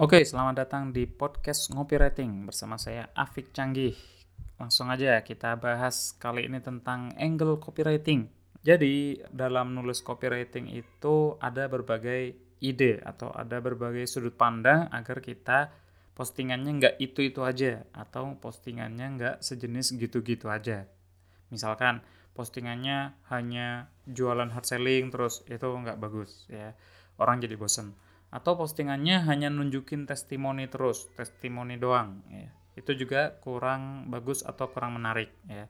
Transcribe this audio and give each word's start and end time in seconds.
Oke, 0.00 0.24
selamat 0.24 0.64
datang 0.64 0.96
di 0.96 1.04
podcast 1.04 1.68
Ngopi 1.76 2.00
Rating 2.00 2.48
bersama 2.48 2.80
saya 2.80 3.12
Afik 3.12 3.52
Canggih. 3.52 3.92
Langsung 4.56 4.88
aja 4.88 5.20
kita 5.20 5.60
bahas 5.60 6.16
kali 6.16 6.48
ini 6.48 6.56
tentang 6.64 7.12
angle 7.20 7.60
copywriting. 7.60 8.24
Jadi, 8.64 9.20
dalam 9.28 9.76
nulis 9.76 10.00
copywriting 10.00 10.72
itu 10.72 11.36
ada 11.36 11.68
berbagai 11.68 12.32
ide 12.64 13.04
atau 13.04 13.28
ada 13.28 13.60
berbagai 13.60 14.08
sudut 14.08 14.32
pandang 14.40 14.88
agar 14.88 15.20
kita 15.20 15.68
postingannya 16.16 16.80
nggak 16.80 16.94
itu-itu 16.96 17.44
aja 17.44 17.84
atau 17.92 18.40
postingannya 18.40 19.20
nggak 19.20 19.36
sejenis 19.44 20.00
gitu-gitu 20.00 20.48
aja. 20.48 20.88
Misalkan 21.52 22.00
postingannya 22.32 23.20
hanya 23.28 23.92
jualan 24.08 24.48
hard 24.48 24.64
selling 24.64 25.12
terus 25.12 25.44
itu 25.44 25.68
nggak 25.68 26.00
bagus 26.00 26.48
ya. 26.48 26.72
Orang 27.20 27.44
jadi 27.44 27.60
bosen 27.60 27.92
atau 28.30 28.54
postingannya 28.54 29.26
hanya 29.26 29.50
nunjukin 29.50 30.06
testimoni 30.06 30.70
terus, 30.70 31.10
testimoni 31.18 31.76
doang 31.76 32.22
ya. 32.30 32.50
Itu 32.78 32.94
juga 32.94 33.34
kurang 33.42 34.06
bagus 34.08 34.46
atau 34.46 34.70
kurang 34.70 34.98
menarik 34.98 35.34
ya. 35.50 35.66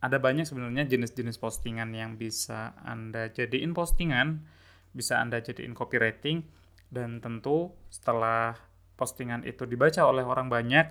Ada 0.00 0.16
banyak 0.16 0.48
sebenarnya 0.48 0.88
jenis-jenis 0.88 1.36
postingan 1.36 1.92
yang 1.92 2.16
bisa 2.16 2.72
Anda 2.80 3.28
jadiin 3.28 3.76
postingan, 3.76 4.48
bisa 4.96 5.20
Anda 5.20 5.44
jadiin 5.44 5.76
copywriting 5.76 6.40
dan 6.88 7.20
tentu 7.20 7.76
setelah 7.92 8.56
postingan 8.96 9.44
itu 9.44 9.68
dibaca 9.68 10.08
oleh 10.08 10.24
orang 10.24 10.48
banyak, 10.48 10.88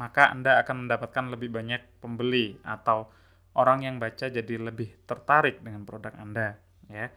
maka 0.00 0.32
Anda 0.32 0.56
akan 0.64 0.88
mendapatkan 0.88 1.24
lebih 1.36 1.52
banyak 1.52 2.00
pembeli 2.00 2.56
atau 2.64 3.12
orang 3.58 3.84
yang 3.84 3.96
baca 4.00 4.30
jadi 4.30 4.54
lebih 4.56 5.04
tertarik 5.04 5.60
dengan 5.60 5.84
produk 5.84 6.14
Anda 6.16 6.56
ya. 6.88 7.12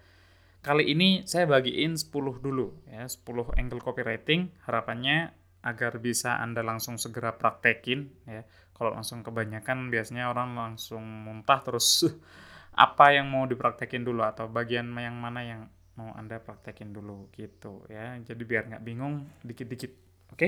Kali 0.64 0.96
ini 0.96 1.28
saya 1.28 1.44
bagiin 1.44 2.00
10 2.00 2.40
dulu 2.40 2.72
ya, 2.88 3.04
10 3.04 3.60
angle 3.60 3.84
copywriting 3.84 4.48
harapannya 4.64 5.36
agar 5.60 6.00
bisa 6.00 6.40
Anda 6.40 6.64
langsung 6.64 6.96
segera 6.96 7.36
praktekin 7.36 8.08
ya. 8.24 8.48
Kalau 8.72 8.96
langsung 8.96 9.28
kebanyakan 9.28 9.92
biasanya 9.92 10.32
orang 10.32 10.56
langsung 10.56 11.04
muntah 11.04 11.60
terus 11.68 12.08
apa 12.88 13.12
yang 13.12 13.28
mau 13.28 13.44
dipraktekin 13.44 14.08
dulu 14.08 14.24
atau 14.24 14.48
bagian 14.48 14.88
yang 14.96 15.20
mana 15.20 15.44
yang 15.44 15.62
mau 16.00 16.16
Anda 16.16 16.40
praktekin 16.40 16.96
dulu 16.96 17.28
gitu 17.36 17.84
ya. 17.92 18.16
Jadi 18.24 18.42
biar 18.48 18.72
nggak 18.72 18.84
bingung 18.88 19.28
dikit-dikit. 19.44 19.92
Oke? 20.32 20.48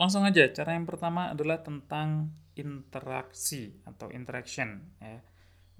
Langsung 0.00 0.24
aja, 0.24 0.48
cara 0.56 0.72
yang 0.72 0.88
pertama 0.88 1.36
adalah 1.36 1.60
tentang 1.60 2.32
interaksi 2.56 3.76
atau 3.84 4.08
interaction 4.08 4.88
ya. 5.04 5.20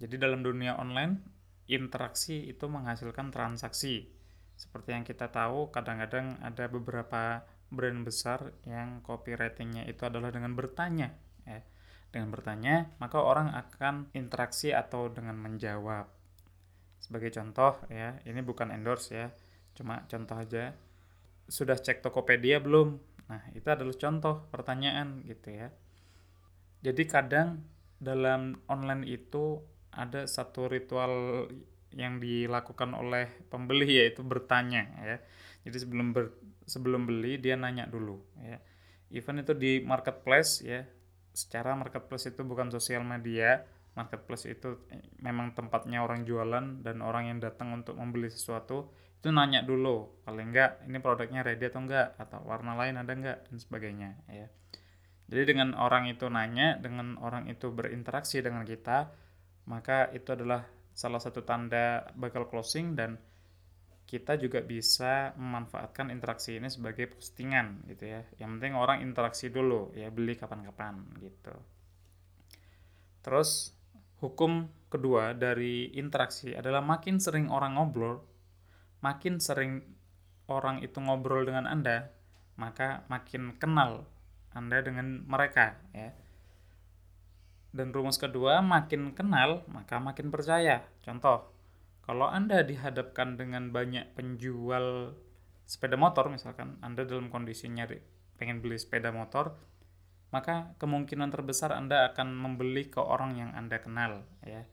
Jadi 0.04 0.20
dalam 0.20 0.44
dunia 0.44 0.76
online 0.76 1.39
interaksi 1.70 2.50
itu 2.50 2.66
menghasilkan 2.66 3.30
transaksi. 3.30 4.10
Seperti 4.58 4.92
yang 4.92 5.04
kita 5.06 5.30
tahu, 5.32 5.72
kadang-kadang 5.72 6.36
ada 6.42 6.68
beberapa 6.68 7.46
brand 7.70 8.02
besar 8.02 8.50
yang 8.66 9.00
copywritingnya 9.06 9.86
itu 9.86 10.02
adalah 10.04 10.34
dengan 10.34 10.52
bertanya. 10.58 11.14
Ya. 11.46 11.62
Dengan 12.10 12.34
bertanya, 12.34 12.90
maka 12.98 13.22
orang 13.22 13.54
akan 13.54 14.10
interaksi 14.18 14.74
atau 14.74 15.08
dengan 15.08 15.38
menjawab. 15.38 16.10
Sebagai 16.98 17.30
contoh, 17.30 17.78
ya, 17.86 18.18
ini 18.26 18.42
bukan 18.42 18.74
endorse 18.74 19.14
ya, 19.14 19.26
cuma 19.78 20.04
contoh 20.10 20.36
aja. 20.36 20.74
Sudah 21.46 21.78
cek 21.78 22.02
Tokopedia 22.02 22.58
belum? 22.58 22.98
Nah, 23.30 23.42
itu 23.54 23.64
adalah 23.70 23.94
contoh 23.94 24.50
pertanyaan 24.50 25.22
gitu 25.22 25.54
ya. 25.54 25.70
Jadi 26.82 27.02
kadang 27.06 27.62
dalam 28.02 28.58
online 28.66 29.06
itu 29.06 29.62
ada 29.90 30.26
satu 30.26 30.70
ritual 30.70 31.46
yang 31.90 32.22
dilakukan 32.22 32.94
oleh 32.94 33.26
pembeli 33.50 33.98
yaitu 33.98 34.22
bertanya 34.22 34.86
ya. 35.02 35.16
Jadi 35.66 35.76
sebelum 35.82 36.14
ber, 36.14 36.30
sebelum 36.64 37.04
beli 37.04 37.36
dia 37.42 37.58
nanya 37.58 37.90
dulu 37.90 38.22
ya. 38.38 38.62
Even 39.10 39.42
itu 39.42 39.52
di 39.58 39.82
marketplace 39.82 40.62
ya. 40.62 40.86
Secara 41.34 41.74
marketplace 41.78 42.30
itu 42.30 42.42
bukan 42.42 42.70
sosial 42.74 43.06
media, 43.06 43.62
marketplace 43.94 44.46
itu 44.50 44.82
memang 45.18 45.54
tempatnya 45.54 46.02
orang 46.02 46.22
jualan 46.26 46.82
dan 46.82 46.96
orang 47.02 47.30
yang 47.30 47.38
datang 47.42 47.74
untuk 47.74 47.98
membeli 47.98 48.30
sesuatu 48.30 48.90
itu 49.20 49.28
nanya 49.28 49.60
dulu 49.60 50.24
paling 50.24 50.48
enggak 50.48 50.80
ini 50.88 50.96
produknya 50.96 51.44
ready 51.44 51.68
atau 51.68 51.84
enggak 51.84 52.16
atau 52.16 52.40
warna 52.40 52.72
lain 52.72 52.96
ada 52.96 53.12
enggak 53.12 53.44
dan 53.50 53.56
sebagainya 53.60 54.10
ya. 54.32 54.48
Jadi 55.30 55.54
dengan 55.54 55.78
orang 55.78 56.10
itu 56.10 56.26
nanya, 56.26 56.74
dengan 56.82 57.14
orang 57.22 57.46
itu 57.46 57.70
berinteraksi 57.70 58.42
dengan 58.42 58.66
kita, 58.66 59.14
maka 59.68 60.08
itu 60.14 60.32
adalah 60.32 60.64
salah 60.94 61.20
satu 61.20 61.42
tanda 61.44 62.12
bakal 62.16 62.48
closing 62.48 62.92
dan 62.96 63.16
kita 64.10 64.34
juga 64.34 64.58
bisa 64.58 65.30
memanfaatkan 65.38 66.10
interaksi 66.10 66.58
ini 66.58 66.66
sebagai 66.66 67.06
postingan 67.14 67.86
gitu 67.86 68.10
ya. 68.10 68.26
Yang 68.42 68.50
penting 68.58 68.74
orang 68.74 68.98
interaksi 69.06 69.54
dulu 69.54 69.94
ya 69.94 70.10
beli 70.10 70.34
kapan-kapan 70.34 70.98
gitu. 71.22 71.54
Terus 73.22 73.70
hukum 74.18 74.66
kedua 74.90 75.32
dari 75.38 75.94
interaksi 75.94 76.58
adalah 76.58 76.82
makin 76.82 77.22
sering 77.22 77.54
orang 77.54 77.78
ngobrol, 77.78 78.26
makin 78.98 79.38
sering 79.38 79.86
orang 80.50 80.82
itu 80.82 80.98
ngobrol 80.98 81.46
dengan 81.46 81.70
Anda, 81.70 82.10
maka 82.58 83.06
makin 83.06 83.54
kenal 83.62 84.10
Anda 84.50 84.82
dengan 84.82 85.22
mereka 85.22 85.78
ya. 85.94 86.10
Dan 87.70 87.94
rumus 87.94 88.18
kedua, 88.18 88.58
makin 88.58 89.14
kenal, 89.14 89.62
maka 89.70 90.02
makin 90.02 90.34
percaya. 90.34 90.82
Contoh, 91.06 91.54
kalau 92.02 92.26
Anda 92.26 92.66
dihadapkan 92.66 93.38
dengan 93.38 93.70
banyak 93.70 94.18
penjual 94.18 95.14
sepeda 95.62 95.94
motor, 95.94 96.26
misalkan 96.26 96.82
Anda 96.82 97.06
dalam 97.06 97.30
kondisi 97.30 97.70
nyari 97.70 98.02
pengen 98.34 98.58
beli 98.58 98.74
sepeda 98.74 99.14
motor, 99.14 99.54
maka 100.34 100.74
kemungkinan 100.82 101.30
terbesar 101.30 101.70
Anda 101.70 102.10
akan 102.10 102.34
membeli 102.34 102.90
ke 102.90 102.98
orang 102.98 103.38
yang 103.38 103.50
Anda 103.54 103.78
kenal. 103.78 104.26
ya. 104.42 104.66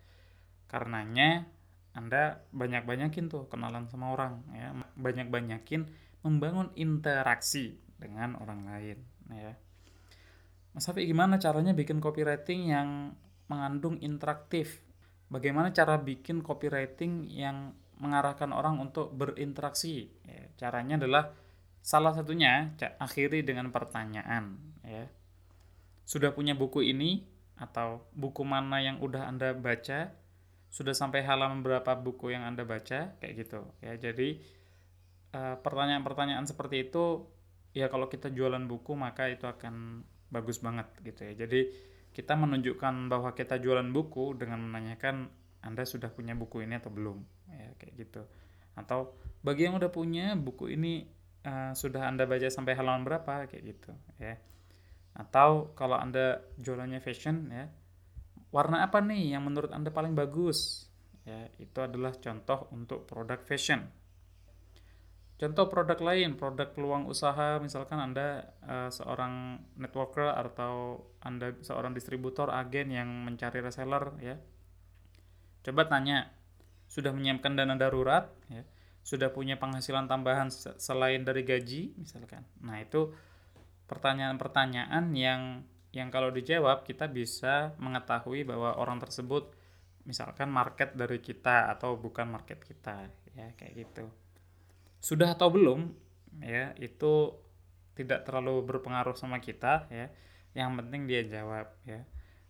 Karenanya, 0.66 1.46
Anda 1.94 2.42
banyak-banyakin 2.50 3.30
tuh 3.30 3.46
kenalan 3.46 3.86
sama 3.94 4.18
orang. 4.18 4.42
ya 4.58 4.74
Banyak-banyakin 4.98 5.86
membangun 6.26 6.74
interaksi 6.74 7.78
dengan 8.02 8.42
orang 8.42 8.66
lain. 8.66 8.98
ya 9.30 9.54
Mas 10.78 10.86
Hafi 10.86 11.10
gimana 11.10 11.42
caranya 11.42 11.74
bikin 11.74 11.98
copywriting 11.98 12.70
yang 12.70 13.18
mengandung 13.50 13.98
interaktif? 13.98 14.86
Bagaimana 15.26 15.74
cara 15.74 15.98
bikin 15.98 16.46
copywriting 16.46 17.26
yang 17.34 17.74
mengarahkan 17.98 18.54
orang 18.54 18.78
untuk 18.78 19.10
berinteraksi? 19.10 20.14
Ya, 20.22 20.54
caranya 20.54 21.02
adalah 21.02 21.34
salah 21.82 22.14
satunya 22.14 22.78
akhiri 23.02 23.42
dengan 23.42 23.74
pertanyaan. 23.74 24.54
Ya. 24.86 25.10
Sudah 26.06 26.30
punya 26.38 26.54
buku 26.54 26.86
ini 26.86 27.26
atau 27.58 28.06
buku 28.14 28.46
mana 28.46 28.78
yang 28.78 29.02
udah 29.02 29.34
anda 29.34 29.58
baca? 29.58 30.14
Sudah 30.70 30.94
sampai 30.94 31.26
halaman 31.26 31.66
berapa 31.66 31.98
buku 31.98 32.38
yang 32.38 32.46
anda 32.46 32.70
baca? 32.70 33.18
Kayak 33.18 33.34
gitu. 33.34 33.66
Ya, 33.82 33.98
jadi 33.98 34.38
eh, 35.34 35.56
pertanyaan-pertanyaan 35.58 36.46
seperti 36.46 36.86
itu 36.86 37.26
ya 37.74 37.90
kalau 37.90 38.06
kita 38.14 38.30
jualan 38.30 38.62
buku 38.70 38.94
maka 38.94 39.26
itu 39.26 39.50
akan 39.50 40.06
bagus 40.32 40.60
banget 40.60 40.88
gitu 41.04 41.24
ya. 41.24 41.34
Jadi 41.48 41.72
kita 42.12 42.34
menunjukkan 42.34 43.12
bahwa 43.12 43.32
kita 43.38 43.62
jualan 43.62 43.86
buku 43.94 44.34
dengan 44.36 44.64
menanyakan 44.64 45.30
Anda 45.62 45.84
sudah 45.84 46.10
punya 46.10 46.34
buku 46.34 46.64
ini 46.64 46.80
atau 46.80 46.90
belum 46.90 47.18
ya 47.52 47.68
kayak 47.78 47.94
gitu. 47.98 48.22
Atau 48.78 49.18
bagi 49.42 49.70
yang 49.70 49.78
udah 49.78 49.92
punya 49.92 50.34
buku 50.38 50.74
ini 50.74 51.08
uh, 51.46 51.74
sudah 51.74 52.10
Anda 52.10 52.26
baca 52.26 52.48
sampai 52.50 52.74
halaman 52.74 53.06
berapa 53.06 53.48
kayak 53.50 53.64
gitu 53.64 53.92
ya. 54.18 54.38
Atau 55.18 55.74
kalau 55.74 55.98
Anda 55.98 56.46
jualannya 56.62 57.02
fashion 57.02 57.50
ya, 57.50 57.66
warna 58.54 58.86
apa 58.86 59.02
nih 59.02 59.34
yang 59.34 59.46
menurut 59.46 59.74
Anda 59.74 59.90
paling 59.90 60.14
bagus? 60.14 60.86
Ya, 61.28 61.52
itu 61.60 61.76
adalah 61.84 62.16
contoh 62.16 62.72
untuk 62.72 63.04
produk 63.04 63.44
fashion 63.44 63.84
Contoh 65.38 65.70
produk 65.70 66.02
lain, 66.02 66.34
produk 66.34 66.74
peluang 66.74 67.06
usaha, 67.06 67.62
misalkan 67.62 68.02
Anda 68.02 68.58
uh, 68.66 68.90
seorang 68.90 69.62
networker 69.78 70.34
atau 70.34 71.06
Anda 71.22 71.54
seorang 71.62 71.94
distributor, 71.94 72.50
agen 72.50 72.90
yang 72.90 73.06
mencari 73.22 73.62
reseller 73.62 74.18
ya. 74.18 74.42
Coba 75.62 75.86
tanya, 75.86 76.34
sudah 76.90 77.14
menyiapkan 77.14 77.54
dana 77.54 77.78
darurat 77.78 78.34
ya, 78.50 78.66
sudah 79.06 79.30
punya 79.30 79.62
penghasilan 79.62 80.10
tambahan 80.10 80.50
selain 80.82 81.22
dari 81.22 81.46
gaji 81.46 81.94
misalkan. 82.02 82.42
Nah, 82.66 82.82
itu 82.82 83.14
pertanyaan-pertanyaan 83.86 85.14
yang 85.14 85.62
yang 85.94 86.10
kalau 86.10 86.34
dijawab 86.34 86.82
kita 86.82 87.06
bisa 87.06 87.78
mengetahui 87.78 88.42
bahwa 88.42 88.74
orang 88.82 88.98
tersebut 88.98 89.54
misalkan 90.04 90.50
market 90.50 90.98
dari 90.98 91.22
kita 91.22 91.70
atau 91.72 91.96
bukan 91.96 92.26
market 92.26 92.64
kita 92.64 93.08
ya 93.36 93.54
kayak 93.56 93.88
gitu 93.88 94.08
sudah 94.98 95.38
atau 95.38 95.54
belum 95.54 95.94
ya 96.42 96.74
itu 96.78 97.34
tidak 97.98 98.30
terlalu 98.30 98.62
berpengaruh 98.66 99.18
sama 99.18 99.42
kita 99.42 99.90
ya. 99.90 100.14
Yang 100.54 100.70
penting 100.84 101.02
dia 101.10 101.22
jawab 101.26 101.74
ya. 101.86 102.06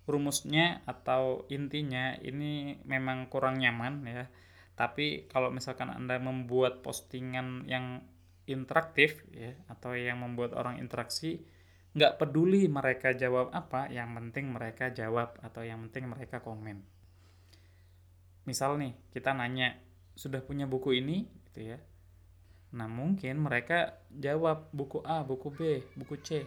Rumusnya 0.08 0.84
atau 0.88 1.48
intinya 1.52 2.16
ini 2.20 2.84
memang 2.84 3.32
kurang 3.32 3.60
nyaman 3.60 4.04
ya. 4.08 4.28
Tapi 4.76 5.28
kalau 5.32 5.50
misalkan 5.50 5.90
anda 5.92 6.20
membuat 6.20 6.84
postingan 6.84 7.66
yang 7.68 8.04
interaktif 8.48 9.24
ya 9.32 9.56
atau 9.68 9.96
yang 9.96 10.24
membuat 10.24 10.56
orang 10.56 10.80
interaksi 10.80 11.44
nggak 11.98 12.22
peduli 12.22 12.70
mereka 12.70 13.12
jawab 13.12 13.52
apa 13.52 13.90
yang 13.90 14.14
penting 14.16 14.54
mereka 14.54 14.94
jawab 14.94 15.36
atau 15.44 15.66
yang 15.66 15.84
penting 15.90 16.08
mereka 16.08 16.40
komen. 16.40 16.84
Misal 18.48 18.80
nih 18.80 18.96
kita 19.12 19.36
nanya 19.36 19.76
sudah 20.16 20.40
punya 20.40 20.64
buku 20.70 20.96
ini? 21.04 21.28
Gitu 21.52 21.76
ya 21.76 21.80
nah 22.78 22.86
mungkin 22.86 23.42
mereka 23.42 23.98
jawab 24.14 24.70
buku 24.70 25.02
A 25.02 25.26
buku 25.26 25.50
B 25.50 25.60
buku 25.98 26.16
C. 26.22 26.46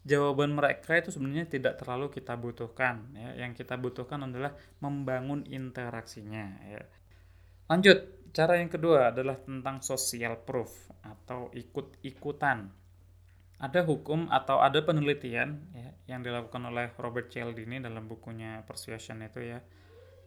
Jawaban 0.00 0.56
mereka 0.56 0.96
itu 0.96 1.12
sebenarnya 1.12 1.44
tidak 1.44 1.76
terlalu 1.80 2.08
kita 2.12 2.36
butuhkan 2.36 3.12
ya. 3.16 3.44
Yang 3.44 3.64
kita 3.64 3.80
butuhkan 3.80 4.28
adalah 4.28 4.52
membangun 4.80 5.44
interaksinya 5.48 6.60
ya. 6.68 6.84
Lanjut 7.68 8.20
cara 8.30 8.58
yang 8.62 8.70
kedua 8.70 9.10
adalah 9.12 9.36
tentang 9.40 9.82
social 9.84 10.40
proof 10.40 10.88
atau 11.02 11.50
ikut-ikutan. 11.52 12.70
Ada 13.60 13.84
hukum 13.84 14.32
atau 14.32 14.64
ada 14.64 14.80
penelitian 14.80 15.68
ya, 15.76 16.16
yang 16.16 16.24
dilakukan 16.24 16.64
oleh 16.64 16.96
Robert 16.96 17.28
Cialdini 17.28 17.76
dalam 17.76 18.08
bukunya 18.08 18.64
Persuasion 18.64 19.20
itu 19.20 19.44
ya. 19.44 19.60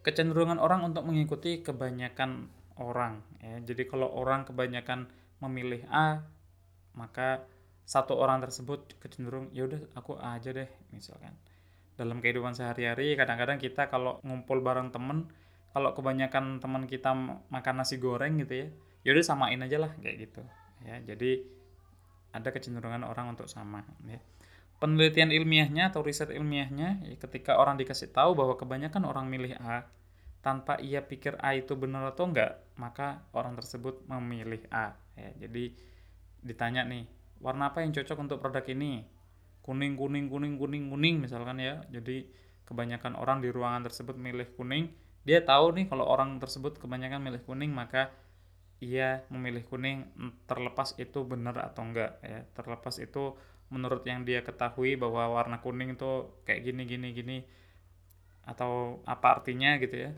Kecenderungan 0.05 0.61
orang 0.61 0.85
untuk 0.85 1.01
mengikuti 1.09 1.65
kebanyakan 1.65 2.45
orang 2.77 3.25
ya. 3.41 3.57
Jadi 3.73 3.89
kalau 3.89 4.13
orang 4.13 4.45
kebanyakan 4.45 5.09
memilih 5.43 5.83
A 5.91 6.23
maka 6.93 7.43
satu 7.83 8.15
orang 8.15 8.39
tersebut 8.39 8.95
kecenderung 9.03 9.51
ya 9.51 9.67
udah 9.67 9.81
aku 9.93 10.15
aja 10.15 10.55
deh 10.55 10.69
misalkan. 10.95 11.35
Dalam 11.93 12.23
kehidupan 12.23 12.55
sehari-hari 12.57 13.13
kadang-kadang 13.13 13.59
kita 13.61 13.91
kalau 13.91 14.17
ngumpul 14.25 14.63
bareng 14.63 14.89
temen 14.89 15.29
kalau 15.75 15.91
kebanyakan 15.93 16.61
teman 16.63 16.85
kita 16.87 17.11
makan 17.49 17.75
nasi 17.75 17.97
goreng 17.97 18.39
gitu 18.41 18.65
ya 18.65 18.67
ya 19.03 19.09
udah 19.11 19.25
samain 19.25 19.59
aja 19.59 19.77
lah 19.77 19.91
kayak 19.99 20.31
gitu. 20.31 20.41
Ya 20.87 21.03
jadi 21.03 21.43
ada 22.33 22.49
kecenderungan 22.49 23.03
orang 23.05 23.35
untuk 23.35 23.51
sama 23.51 23.83
ya. 24.07 24.17
Penelitian 24.81 25.31
ilmiahnya 25.31 25.95
atau 25.95 26.03
riset 26.03 26.27
ilmiahnya 26.33 27.07
ya, 27.07 27.15
ketika 27.15 27.55
orang 27.55 27.79
dikasih 27.79 28.11
tahu 28.11 28.35
bahwa 28.35 28.59
kebanyakan 28.59 29.07
orang 29.07 29.31
milih 29.31 29.55
A 29.63 29.87
tanpa 30.43 30.75
ia 30.83 30.99
pikir 30.99 31.39
A 31.39 31.55
itu 31.55 31.75
benar 31.79 32.03
atau 32.11 32.27
enggak 32.27 32.59
maka 32.75 33.23
orang 33.31 33.55
tersebut 33.55 34.03
memilih 34.11 34.59
A 34.75 34.99
ya 35.13 35.47
jadi 35.47 35.73
ditanya 36.43 36.83
nih 36.83 37.05
warna 37.43 37.75
apa 37.75 37.83
yang 37.83 37.91
cocok 37.91 38.17
untuk 38.23 38.39
produk 38.39 38.63
ini? 38.71 39.03
Kuning 39.59 39.99
kuning 39.99 40.31
kuning 40.31 40.55
kuning 40.55 40.87
kuning 40.87 41.15
misalkan 41.19 41.59
ya. 41.59 41.83
Jadi 41.91 42.31
kebanyakan 42.63 43.19
orang 43.19 43.43
di 43.43 43.51
ruangan 43.51 43.83
tersebut 43.83 44.15
milih 44.15 44.47
kuning. 44.55 44.95
Dia 45.27 45.43
tahu 45.43 45.75
nih 45.75 45.85
kalau 45.91 46.07
orang 46.07 46.39
tersebut 46.39 46.79
kebanyakan 46.79 47.19
milih 47.19 47.43
kuning 47.43 47.75
maka 47.75 48.11
ia 48.83 49.23
memilih 49.31 49.63
kuning 49.67 50.11
terlepas 50.47 50.95
itu 50.99 51.23
benar 51.27 51.59
atau 51.59 51.83
enggak 51.83 52.19
ya. 52.23 52.47
Terlepas 52.55 52.95
itu 53.03 53.35
menurut 53.71 54.03
yang 54.07 54.23
dia 54.23 54.43
ketahui 54.43 54.95
bahwa 54.95 55.35
warna 55.35 55.59
kuning 55.59 55.99
itu 55.99 56.31
kayak 56.47 56.63
gini 56.63 56.83
gini 56.87 57.07
gini 57.11 57.37
atau 58.43 59.03
apa 59.07 59.39
artinya 59.39 59.75
gitu 59.79 59.95
ya. 60.07 60.11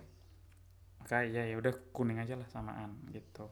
Maka 1.02 1.26
ya 1.26 1.46
ya 1.46 1.58
udah 1.58 1.74
kuning 1.94 2.18
aja 2.18 2.34
lah 2.34 2.50
samaan 2.50 2.98
gitu 3.14 3.46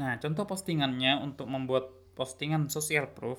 nah 0.00 0.16
contoh 0.16 0.48
postingannya 0.48 1.20
untuk 1.20 1.44
membuat 1.44 1.92
postingan 2.16 2.72
social 2.72 3.12
proof, 3.12 3.36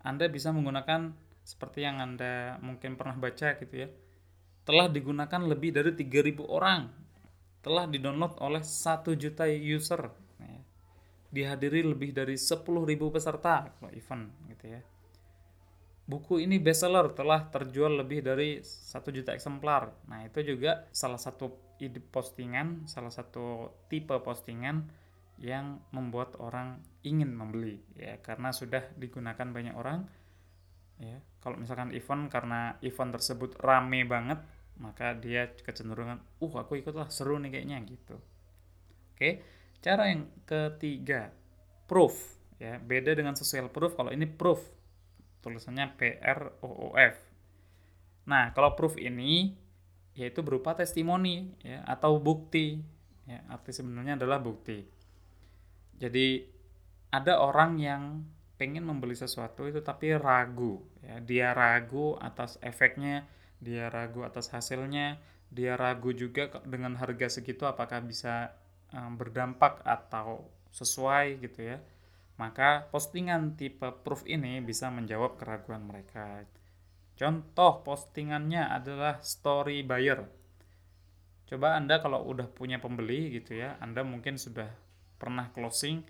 Anda 0.00 0.32
bisa 0.32 0.48
menggunakan 0.50 1.12
seperti 1.42 1.84
yang 1.84 1.98
Anda 1.98 2.56
mungkin 2.62 2.94
pernah 2.96 3.18
baca 3.18 3.58
gitu 3.58 3.74
ya. 3.86 3.88
Telah 4.62 4.86
digunakan 4.88 5.42
lebih 5.42 5.74
dari 5.74 5.92
3000 5.94 6.46
orang. 6.46 6.90
Telah 7.62 7.86
didownload 7.86 8.38
oleh 8.42 8.62
1 8.62 9.14
juta 9.18 9.46
user. 9.46 10.10
Ya. 10.38 10.60
Dihadiri 11.30 11.82
lebih 11.82 12.14
dari 12.14 12.38
10.000 12.38 12.62
peserta 13.10 13.70
kalau 13.74 13.90
event 13.90 14.30
gitu 14.50 14.66
ya. 14.70 14.80
Buku 16.02 16.42
ini 16.42 16.58
bestseller 16.58 17.14
telah 17.14 17.46
terjual 17.46 18.02
lebih 18.02 18.26
dari 18.26 18.58
1 18.62 18.98
juta 19.14 19.34
eksemplar. 19.34 19.94
Nah, 20.10 20.26
itu 20.26 20.42
juga 20.42 20.86
salah 20.90 21.18
satu 21.18 21.74
ide 21.78 21.98
postingan, 21.98 22.86
salah 22.86 23.10
satu 23.10 23.70
tipe 23.90 24.14
postingan 24.22 25.01
yang 25.40 25.80
membuat 25.94 26.36
orang 26.38 26.82
ingin 27.02 27.32
membeli 27.32 27.80
ya. 27.96 28.18
Karena 28.20 28.52
sudah 28.52 28.92
digunakan 28.98 29.48
banyak 29.48 29.74
orang 29.74 30.04
ya. 31.00 31.18
Kalau 31.42 31.58
misalkan 31.58 31.90
event 31.90 32.30
karena 32.30 32.78
event 32.84 33.10
tersebut 33.10 33.58
rame 33.58 34.06
banget 34.06 34.38
maka 34.80 35.12
dia 35.12 35.52
kecenderungan 35.52 36.22
uh 36.40 36.52
aku 36.56 36.80
ikutlah 36.80 37.10
seru 37.12 37.36
nih 37.36 37.52
kayaknya 37.52 37.82
gitu. 37.84 38.16
Oke 39.12 39.42
cara 39.82 40.08
yang 40.14 40.30
ketiga 40.46 41.34
proof 41.90 42.38
ya. 42.62 42.78
Beda 42.78 43.12
dengan 43.12 43.34
social 43.34 43.66
proof 43.68 43.98
kalau 43.98 44.14
ini 44.14 44.30
proof 44.30 44.62
tulisannya 45.42 45.98
P 45.98 46.22
R 46.22 46.62
O 46.62 46.70
O 46.70 46.88
F. 46.94 47.18
Nah 48.30 48.54
kalau 48.54 48.78
proof 48.78 48.94
ini 48.94 49.58
yaitu 50.14 50.44
berupa 50.46 50.78
testimoni 50.78 51.50
ya 51.66 51.82
atau 51.82 52.22
bukti 52.22 52.78
ya. 53.26 53.42
Arti 53.50 53.74
sebenarnya 53.74 54.14
adalah 54.14 54.38
bukti 54.38 55.01
jadi 55.96 56.48
ada 57.12 57.38
orang 57.44 57.76
yang 57.76 58.24
pengen 58.56 58.86
membeli 58.86 59.18
sesuatu 59.18 59.66
itu 59.66 59.82
tapi 59.82 60.14
ragu 60.14 60.78
ya. 61.02 61.18
Dia 61.18 61.48
ragu 61.52 62.14
atas 62.22 62.62
efeknya 62.62 63.26
dia 63.62 63.90
ragu 63.90 64.26
atas 64.26 64.50
hasilnya 64.50 65.18
dia 65.52 65.74
ragu 65.74 66.10
juga 66.14 66.48
dengan 66.62 66.94
harga 66.98 67.38
segitu 67.38 67.66
apakah 67.68 68.02
bisa 68.02 68.54
um, 68.94 69.18
berdampak 69.18 69.82
atau 69.82 70.46
sesuai 70.72 71.42
gitu 71.42 71.74
ya. 71.74 71.78
Maka 72.40 72.88
postingan 72.88 73.58
tipe 73.60 73.86
proof 74.02 74.24
ini 74.24 74.62
bisa 74.64 74.88
menjawab 74.88 75.36
keraguan 75.36 75.84
mereka. 75.84 76.46
Contoh 77.18 77.84
postingannya 77.84 78.72
adalah 78.72 79.20
story 79.20 79.84
buyer. 79.84 80.24
Coba 81.44 81.76
anda 81.76 82.00
kalau 82.00 82.24
udah 82.24 82.48
punya 82.48 82.80
pembeli 82.80 83.42
gitu 83.42 83.58
ya 83.58 83.76
anda 83.84 84.00
mungkin 84.00 84.40
sudah 84.40 84.70
pernah 85.22 85.54
closing 85.54 86.02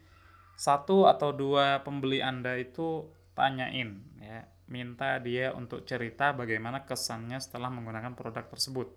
satu 0.57 1.05
atau 1.05 1.37
dua 1.37 1.85
pembeli 1.85 2.25
Anda 2.25 2.57
itu 2.57 3.13
tanyain 3.37 4.01
ya 4.17 4.49
minta 4.73 5.21
dia 5.21 5.53
untuk 5.53 5.85
cerita 5.85 6.33
bagaimana 6.33 6.89
kesannya 6.89 7.37
setelah 7.37 7.69
menggunakan 7.69 8.17
produk 8.17 8.49
tersebut. 8.49 8.89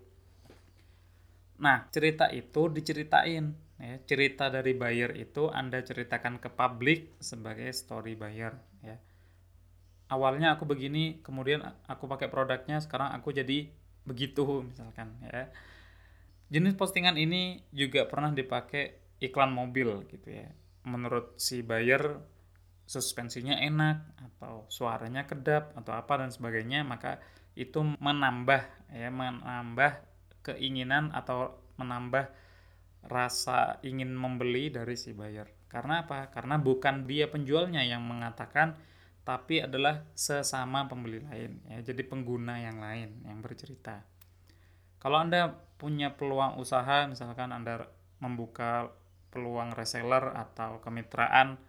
Nah, 1.60 1.84
cerita 1.92 2.32
itu 2.32 2.72
diceritain 2.72 3.52
ya. 3.76 4.00
Cerita 4.08 4.48
dari 4.48 4.72
buyer 4.72 5.12
itu 5.20 5.52
Anda 5.52 5.84
ceritakan 5.84 6.40
ke 6.40 6.48
publik 6.48 7.20
sebagai 7.20 7.68
story 7.76 8.16
buyer 8.16 8.56
ya. 8.80 8.96
Awalnya 10.06 10.56
aku 10.56 10.64
begini, 10.64 11.18
kemudian 11.20 11.66
aku 11.90 12.06
pakai 12.06 12.30
produknya, 12.30 12.78
sekarang 12.78 13.10
aku 13.12 13.34
jadi 13.34 13.68
begitu 14.06 14.64
misalkan 14.64 15.18
ya. 15.28 15.52
Jenis 16.46 16.78
postingan 16.78 17.18
ini 17.18 17.66
juga 17.74 18.06
pernah 18.06 18.30
dipakai 18.30 19.02
iklan 19.20 19.52
mobil 19.52 20.04
gitu 20.10 20.28
ya. 20.28 20.48
Menurut 20.86 21.36
si 21.40 21.64
buyer 21.64 22.20
suspensinya 22.86 23.58
enak 23.58 24.14
atau 24.22 24.62
suaranya 24.70 25.26
kedap 25.26 25.74
atau 25.74 25.90
apa 25.98 26.22
dan 26.22 26.30
sebagainya 26.30 26.86
maka 26.86 27.18
itu 27.58 27.82
menambah 27.82 28.62
ya 28.94 29.10
menambah 29.10 29.98
keinginan 30.46 31.10
atau 31.10 31.58
menambah 31.82 32.30
rasa 33.10 33.82
ingin 33.82 34.14
membeli 34.14 34.70
dari 34.70 34.94
si 34.94 35.10
buyer. 35.10 35.50
Karena 35.66 36.06
apa? 36.06 36.30
Karena 36.30 36.62
bukan 36.62 37.10
dia 37.10 37.26
penjualnya 37.26 37.82
yang 37.82 38.06
mengatakan 38.06 38.78
tapi 39.26 39.58
adalah 39.58 40.06
sesama 40.14 40.86
pembeli 40.86 41.18
lain 41.18 41.58
ya 41.66 41.82
jadi 41.82 42.06
pengguna 42.06 42.62
yang 42.62 42.78
lain 42.78 43.26
yang 43.26 43.42
bercerita. 43.42 44.06
Kalau 45.02 45.18
anda 45.18 45.50
punya 45.76 46.14
peluang 46.14 46.62
usaha 46.62 47.10
misalkan 47.10 47.50
anda 47.50 47.90
membuka 48.22 48.94
peluang 49.36 49.76
reseller 49.76 50.32
atau 50.32 50.80
kemitraan, 50.80 51.60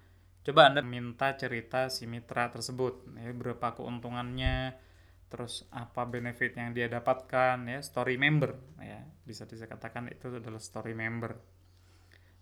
coba 0.48 0.72
Anda 0.72 0.80
minta 0.80 1.36
cerita 1.36 1.92
si 1.92 2.08
mitra 2.08 2.48
tersebut, 2.48 3.04
ya, 3.20 3.36
berapa 3.36 3.76
keuntungannya, 3.76 4.80
terus 5.28 5.68
apa 5.76 6.08
benefit 6.08 6.56
yang 6.56 6.72
dia 6.72 6.88
dapatkan, 6.88 7.68
ya 7.68 7.84
story 7.84 8.16
member, 8.16 8.56
ya 8.80 9.04
bisa 9.28 9.44
dikatakan 9.44 10.08
itu 10.08 10.32
adalah 10.32 10.64
story 10.64 10.96
member. 10.96 11.36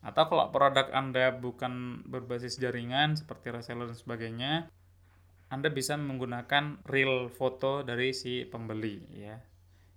Atau 0.05 0.29
kalau 0.29 0.53
produk 0.53 0.93
Anda 0.93 1.33
bukan 1.33 2.05
berbasis 2.05 2.61
jaringan 2.61 3.17
seperti 3.17 3.49
reseller 3.49 3.89
dan 3.89 3.97
sebagainya, 3.97 4.53
Anda 5.49 5.73
bisa 5.73 5.97
menggunakan 5.97 6.85
real 6.85 7.33
foto 7.33 7.81
dari 7.81 8.13
si 8.13 8.45
pembeli, 8.45 9.01
ya. 9.17 9.41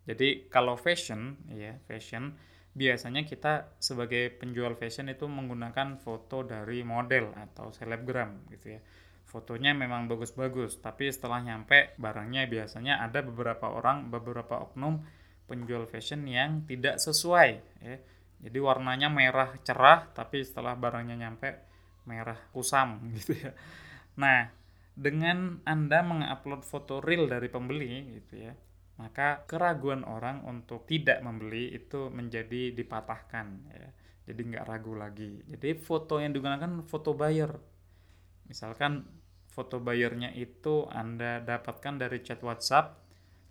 Jadi 0.08 0.48
kalau 0.48 0.80
fashion, 0.80 1.36
ya 1.52 1.76
fashion 1.84 2.32
biasanya 2.76 3.24
kita 3.24 3.76
sebagai 3.80 4.32
penjual 4.36 4.76
fashion 4.76 5.08
itu 5.10 5.26
menggunakan 5.26 5.98
foto 5.98 6.44
dari 6.44 6.84
model 6.84 7.34
atau 7.34 7.72
selebgram 7.74 8.48
gitu 8.52 8.78
ya 8.78 8.80
fotonya 9.28 9.76
memang 9.76 10.08
bagus-bagus 10.08 10.80
tapi 10.80 11.12
setelah 11.12 11.44
nyampe 11.44 11.96
barangnya 12.00 12.48
biasanya 12.48 13.04
ada 13.04 13.20
beberapa 13.20 13.68
orang 13.68 14.08
beberapa 14.08 14.62
oknum 14.64 15.04
penjual 15.48 15.84
fashion 15.88 16.24
yang 16.28 16.64
tidak 16.64 17.00
sesuai 17.00 17.50
ya 17.84 17.96
jadi 18.38 18.58
warnanya 18.62 19.10
merah 19.10 19.50
cerah 19.66 20.06
tapi 20.14 20.46
setelah 20.46 20.78
barangnya 20.78 21.18
nyampe 21.18 21.68
merah 22.08 22.38
kusam 22.54 23.02
gitu 23.20 23.36
ya. 23.36 23.52
Nah, 24.18 24.50
dengan 24.98 25.62
Anda 25.68 26.02
mengupload 26.02 26.64
foto 26.64 26.98
real 27.04 27.30
dari 27.30 27.52
pembeli 27.52 28.18
gitu 28.18 28.48
ya, 28.48 28.56
maka 28.98 29.46
keraguan 29.46 30.02
orang 30.02 30.42
untuk 30.42 30.82
tidak 30.84 31.22
membeli 31.22 31.70
itu 31.70 32.10
menjadi 32.10 32.74
dipatahkan 32.74 33.46
ya. 33.70 33.88
Jadi 34.28 34.40
nggak 34.52 34.66
ragu 34.68 34.92
lagi. 34.92 35.40
Jadi 35.48 35.78
foto 35.78 36.20
yang 36.20 36.36
digunakan 36.36 36.84
foto 36.84 37.16
buyer. 37.16 37.56
Misalkan 38.44 39.06
foto 39.48 39.80
bayarnya 39.80 40.34
itu 40.36 40.84
Anda 40.90 41.40
dapatkan 41.40 41.96
dari 41.96 42.20
chat 42.20 42.44
WhatsApp. 42.44 43.00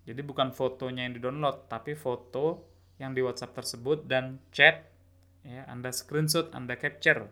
Jadi 0.05 0.21
bukan 0.21 0.53
fotonya 0.53 1.09
yang 1.09 1.17
di-download, 1.17 1.67
tapi 1.67 1.97
foto 1.97 2.69
yang 3.01 3.17
di 3.17 3.19
WhatsApp 3.25 3.57
tersebut 3.57 4.05
dan 4.05 4.39
chat 4.53 4.87
ya 5.43 5.65
Anda 5.65 5.89
screenshot, 5.89 6.53
Anda 6.53 6.75
capture 6.77 7.27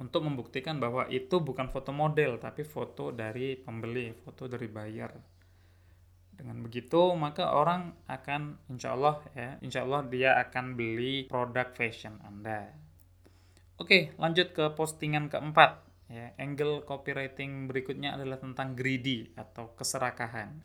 untuk 0.00 0.24
membuktikan 0.24 0.80
bahwa 0.80 1.04
itu 1.12 1.44
bukan 1.44 1.68
foto 1.68 1.92
model 1.92 2.40
tapi 2.40 2.64
foto 2.64 3.12
dari 3.12 3.52
pembeli, 3.54 4.16
foto 4.16 4.48
dari 4.48 4.64
buyer. 4.64 5.12
Dengan 6.34 6.64
begitu, 6.64 7.12
maka 7.16 7.52
orang 7.52 7.92
akan 8.08 8.56
insya 8.72 8.96
Allah 8.96 9.20
ya, 9.36 9.60
insya 9.60 9.84
Allah 9.84 10.02
dia 10.08 10.36
akan 10.40 10.78
beli 10.78 11.28
produk 11.28 11.68
fashion 11.76 12.16
Anda. 12.24 12.72
Oke, 13.80 14.12
lanjut 14.20 14.52
ke 14.52 14.72
postingan 14.76 15.32
keempat. 15.32 15.84
Ya, 16.10 16.34
angle 16.42 16.82
copywriting 16.82 17.70
berikutnya 17.70 18.18
adalah 18.18 18.36
tentang 18.42 18.74
greedy 18.74 19.30
atau 19.38 19.70
keserakahan. 19.78 20.58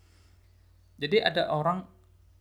Jadi 0.98 1.22
ada 1.22 1.54
orang 1.54 1.86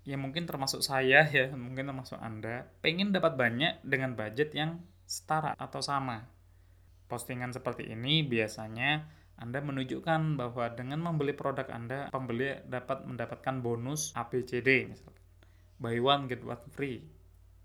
yang 0.09 0.25
mungkin 0.25 0.45
termasuk 0.49 0.81
saya 0.85 1.25
ya, 1.29 1.53
mungkin 1.53 1.89
termasuk 1.89 2.17
Anda, 2.21 2.69
pengen 2.81 3.13
dapat 3.13 3.37
banyak 3.37 3.85
dengan 3.85 4.17
budget 4.17 4.53
yang 4.57 4.81
setara 5.05 5.53
atau 5.57 5.81
sama. 5.85 6.29
Postingan 7.09 7.53
seperti 7.53 7.93
ini 7.93 8.25
biasanya 8.25 9.05
anda 9.35 9.59
menunjukkan 9.59 10.39
bahwa 10.39 10.71
dengan 10.79 11.03
membeli 11.03 11.35
produk 11.35 11.67
Anda, 11.67 12.07
pembeli 12.15 12.55
dapat 12.71 13.03
mendapatkan 13.03 13.59
bonus 13.59 14.15
ABCD 14.15 14.87
misalkan. 14.87 15.25
Buy 15.83 15.99
one 15.99 16.31
get 16.31 16.47
one 16.47 16.63
free. 16.71 17.03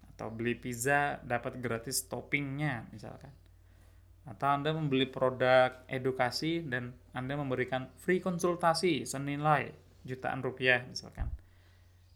Atau 0.10 0.34
beli 0.34 0.58
pizza 0.58 1.22
dapat 1.22 1.62
gratis 1.62 2.10
toppingnya 2.10 2.90
misalkan. 2.90 3.30
Atau 4.26 4.50
Anda 4.50 4.74
membeli 4.74 5.06
produk 5.06 5.86
edukasi 5.86 6.66
dan 6.66 6.98
Anda 7.14 7.38
memberikan 7.38 7.94
free 8.02 8.18
konsultasi 8.20 9.06
senilai 9.06 9.70
jutaan 10.02 10.42
rupiah 10.42 10.82
misalkan. 10.90 11.30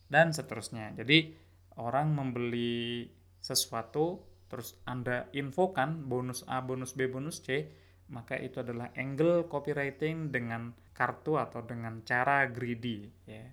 Dan 0.10 0.34
seterusnya. 0.34 0.98
Jadi 0.98 1.30
orang 1.78 2.10
membeli 2.10 3.06
sesuatu 3.38 4.26
terus 4.50 4.78
Anda 4.86 5.30
infokan 5.34 6.10
bonus 6.10 6.42
A, 6.50 6.62
bonus 6.62 6.98
B, 6.98 7.06
bonus 7.06 7.42
C 7.42 7.70
maka 8.12 8.36
itu 8.36 8.60
adalah 8.60 8.92
angle 8.98 9.48
copywriting 9.48 10.34
dengan 10.34 10.74
kartu 10.92 11.40
atau 11.40 11.64
dengan 11.64 12.04
cara 12.04 12.50
greedy 12.50 13.08
ya. 13.28 13.46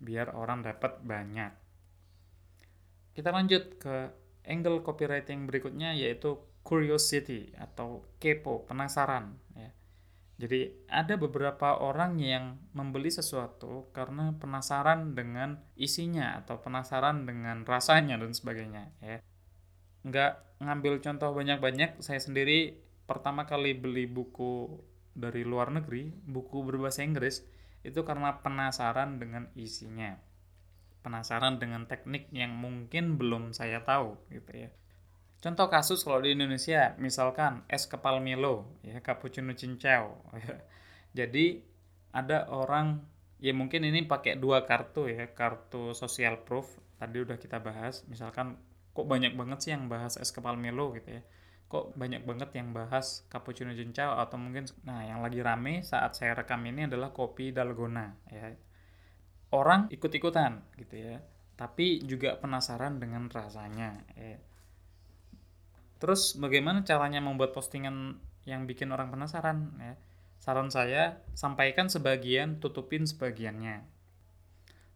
Biar 0.00 0.32
orang 0.32 0.64
dapat 0.64 1.00
banyak. 1.04 1.52
Kita 3.12 3.30
lanjut 3.32 3.76
ke 3.76 3.96
angle 4.48 4.80
copywriting 4.80 5.44
berikutnya 5.44 5.92
yaitu 5.92 6.40
curiosity 6.64 7.52
atau 7.56 8.04
kepo 8.20 8.64
penasaran 8.68 9.36
ya. 9.56 9.70
Jadi 10.40 10.88
ada 10.88 11.20
beberapa 11.20 11.76
orang 11.76 12.16
yang 12.16 12.56
membeli 12.72 13.12
sesuatu 13.12 13.92
karena 13.92 14.32
penasaran 14.40 15.12
dengan 15.12 15.60
isinya 15.76 16.40
atau 16.40 16.56
penasaran 16.64 17.28
dengan 17.28 17.68
rasanya 17.68 18.16
dan 18.16 18.32
sebagainya 18.32 18.88
ya. 19.04 19.20
Nggak 20.00 20.64
ngambil 20.64 21.04
contoh 21.04 21.36
banyak-banyak 21.36 22.00
saya 22.00 22.20
sendiri 22.24 22.80
pertama 23.10 23.42
kali 23.42 23.74
beli 23.74 24.06
buku 24.06 24.70
dari 25.10 25.42
luar 25.42 25.74
negeri, 25.74 26.14
buku 26.14 26.62
berbahasa 26.62 27.02
Inggris, 27.02 27.42
itu 27.82 28.06
karena 28.06 28.38
penasaran 28.38 29.18
dengan 29.18 29.50
isinya. 29.58 30.14
Penasaran 31.02 31.58
dengan 31.58 31.90
teknik 31.90 32.30
yang 32.30 32.54
mungkin 32.54 33.18
belum 33.18 33.50
saya 33.50 33.82
tahu 33.82 34.14
gitu 34.30 34.54
ya. 34.54 34.70
Contoh 35.42 35.66
kasus 35.66 36.06
kalau 36.06 36.22
di 36.22 36.38
Indonesia, 36.38 36.94
misalkan 37.02 37.66
es 37.66 37.90
kepal 37.90 38.22
Milo, 38.22 38.78
ya 38.86 39.02
cappuccino 39.02 39.58
cincau. 39.58 40.22
Ya. 40.38 40.62
Jadi 41.10 41.66
ada 42.14 42.46
orang 42.46 43.02
ya 43.42 43.50
mungkin 43.50 43.82
ini 43.82 44.06
pakai 44.06 44.38
dua 44.38 44.62
kartu 44.62 45.10
ya, 45.10 45.26
kartu 45.34 45.98
social 45.98 46.46
proof 46.46 46.78
tadi 47.02 47.26
udah 47.26 47.34
kita 47.42 47.58
bahas. 47.58 48.06
Misalkan 48.06 48.54
kok 48.94 49.10
banyak 49.10 49.34
banget 49.34 49.58
sih 49.66 49.70
yang 49.74 49.90
bahas 49.90 50.14
es 50.14 50.30
kepal 50.30 50.54
Milo 50.54 50.94
gitu 50.94 51.18
ya 51.18 51.22
kok 51.70 51.94
banyak 51.94 52.26
banget 52.26 52.50
yang 52.58 52.74
bahas 52.74 53.22
cappuccino 53.30 53.70
cincau 53.70 54.18
atau 54.18 54.34
mungkin 54.34 54.66
nah 54.82 55.06
yang 55.06 55.22
lagi 55.22 55.38
rame 55.38 55.86
saat 55.86 56.18
saya 56.18 56.34
rekam 56.34 56.58
ini 56.66 56.90
adalah 56.90 57.14
kopi 57.14 57.54
dalgona 57.54 58.10
ya. 58.26 58.50
Orang 59.54 59.86
ikut-ikutan 59.94 60.66
gitu 60.74 60.98
ya. 60.98 61.22
Tapi 61.54 62.02
juga 62.02 62.34
penasaran 62.42 62.98
dengan 62.98 63.30
rasanya 63.30 64.02
ya. 64.18 64.42
terus 66.00 66.32
bagaimana 66.40 66.80
caranya 66.80 67.20
membuat 67.20 67.52
postingan 67.52 68.16
yang 68.48 68.66
bikin 68.66 68.90
orang 68.90 69.14
penasaran 69.14 69.70
ya? 69.78 69.94
Saran 70.42 70.74
saya 70.74 71.22
sampaikan 71.38 71.86
sebagian 71.86 72.58
tutupin 72.58 73.06
sebagiannya. 73.06 73.86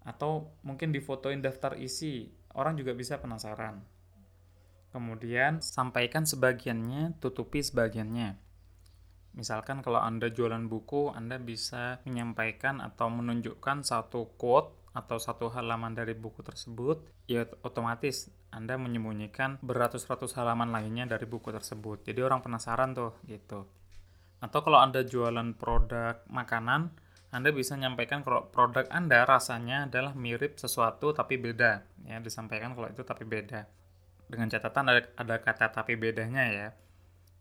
Atau 0.02 0.50
mungkin 0.66 0.90
difotoin 0.90 1.38
daftar 1.38 1.78
isi 1.78 2.34
orang 2.50 2.74
juga 2.74 2.98
bisa 2.98 3.22
penasaran 3.22 3.84
Kemudian 4.94 5.58
sampaikan 5.58 6.22
sebagiannya, 6.22 7.18
tutupi 7.18 7.58
sebagiannya. 7.66 8.38
Misalkan 9.34 9.82
kalau 9.82 9.98
Anda 9.98 10.30
jualan 10.30 10.70
buku, 10.70 11.10
Anda 11.10 11.42
bisa 11.42 11.98
menyampaikan 12.06 12.78
atau 12.78 13.10
menunjukkan 13.10 13.82
satu 13.82 14.38
quote 14.38 14.70
atau 14.94 15.18
satu 15.18 15.50
halaman 15.50 15.98
dari 15.98 16.14
buku 16.14 16.46
tersebut, 16.46 17.02
ya 17.26 17.42
otomatis 17.66 18.30
Anda 18.54 18.78
menyembunyikan 18.78 19.58
beratus-ratus 19.66 20.38
halaman 20.38 20.70
lainnya 20.70 21.10
dari 21.10 21.26
buku 21.26 21.50
tersebut. 21.50 22.06
Jadi 22.06 22.22
orang 22.22 22.46
penasaran 22.46 22.94
tuh 22.94 23.18
gitu. 23.26 23.66
Atau 24.38 24.62
kalau 24.62 24.78
Anda 24.78 25.02
jualan 25.02 25.58
produk 25.58 26.22
makanan, 26.30 26.94
Anda 27.34 27.50
bisa 27.50 27.74
menyampaikan 27.74 28.22
kalau 28.22 28.46
produk 28.54 28.86
Anda 28.94 29.26
rasanya 29.26 29.90
adalah 29.90 30.14
mirip 30.14 30.54
sesuatu 30.54 31.10
tapi 31.10 31.34
beda. 31.34 31.82
Ya, 32.06 32.22
disampaikan 32.22 32.78
kalau 32.78 32.86
itu 32.86 33.02
tapi 33.02 33.26
beda 33.26 33.66
dengan 34.28 34.48
catatan 34.48 34.84
ada, 34.90 35.02
ada 35.16 35.36
kata 35.40 35.70
tapi 35.70 35.94
bedanya 35.94 36.44
ya. 36.48 36.68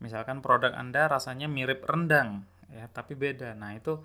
Misalkan 0.04 0.44
produk 0.44 0.76
Anda 0.76 1.08
rasanya 1.08 1.48
mirip 1.48 1.88
rendang 1.88 2.44
ya, 2.68 2.92
tapi 2.92 3.16
beda. 3.16 3.56
Nah, 3.56 3.78
itu 3.78 4.04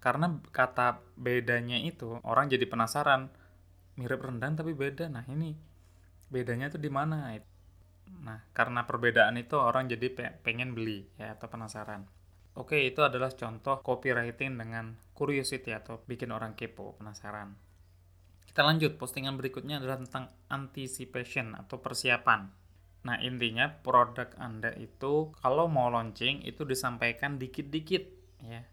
karena 0.00 0.32
kata 0.52 1.00
bedanya 1.16 1.76
itu 1.80 2.20
orang 2.24 2.48
jadi 2.48 2.64
penasaran 2.64 3.32
mirip 3.96 4.20
rendang 4.20 4.56
tapi 4.56 4.72
beda. 4.76 5.08
Nah, 5.08 5.24
ini 5.28 5.56
bedanya 6.28 6.68
itu 6.68 6.76
di 6.76 6.92
mana? 6.92 7.32
Nah, 8.20 8.42
karena 8.52 8.84
perbedaan 8.84 9.38
itu 9.38 9.56
orang 9.56 9.88
jadi 9.88 10.36
pengen 10.44 10.76
beli 10.76 11.06
ya 11.16 11.38
atau 11.38 11.46
penasaran. 11.48 12.04
Oke, 12.58 12.82
itu 12.82 13.00
adalah 13.00 13.30
contoh 13.30 13.78
copywriting 13.80 14.58
dengan 14.58 14.98
curiosity 15.14 15.70
atau 15.70 16.02
bikin 16.02 16.34
orang 16.34 16.58
kepo, 16.58 16.98
penasaran. 16.98 17.54
Kita 18.50 18.66
lanjut, 18.66 18.98
postingan 18.98 19.38
berikutnya 19.38 19.78
adalah 19.78 20.02
tentang 20.02 20.26
anticipation 20.50 21.54
atau 21.54 21.78
persiapan. 21.78 22.50
Nah, 23.06 23.22
intinya 23.22 23.70
produk 23.70 24.26
Anda 24.42 24.74
itu 24.74 25.30
kalau 25.38 25.70
mau 25.70 25.86
launching 25.86 26.42
itu 26.42 26.66
disampaikan 26.66 27.38
dikit-dikit 27.38 28.10
ya. 28.42 28.66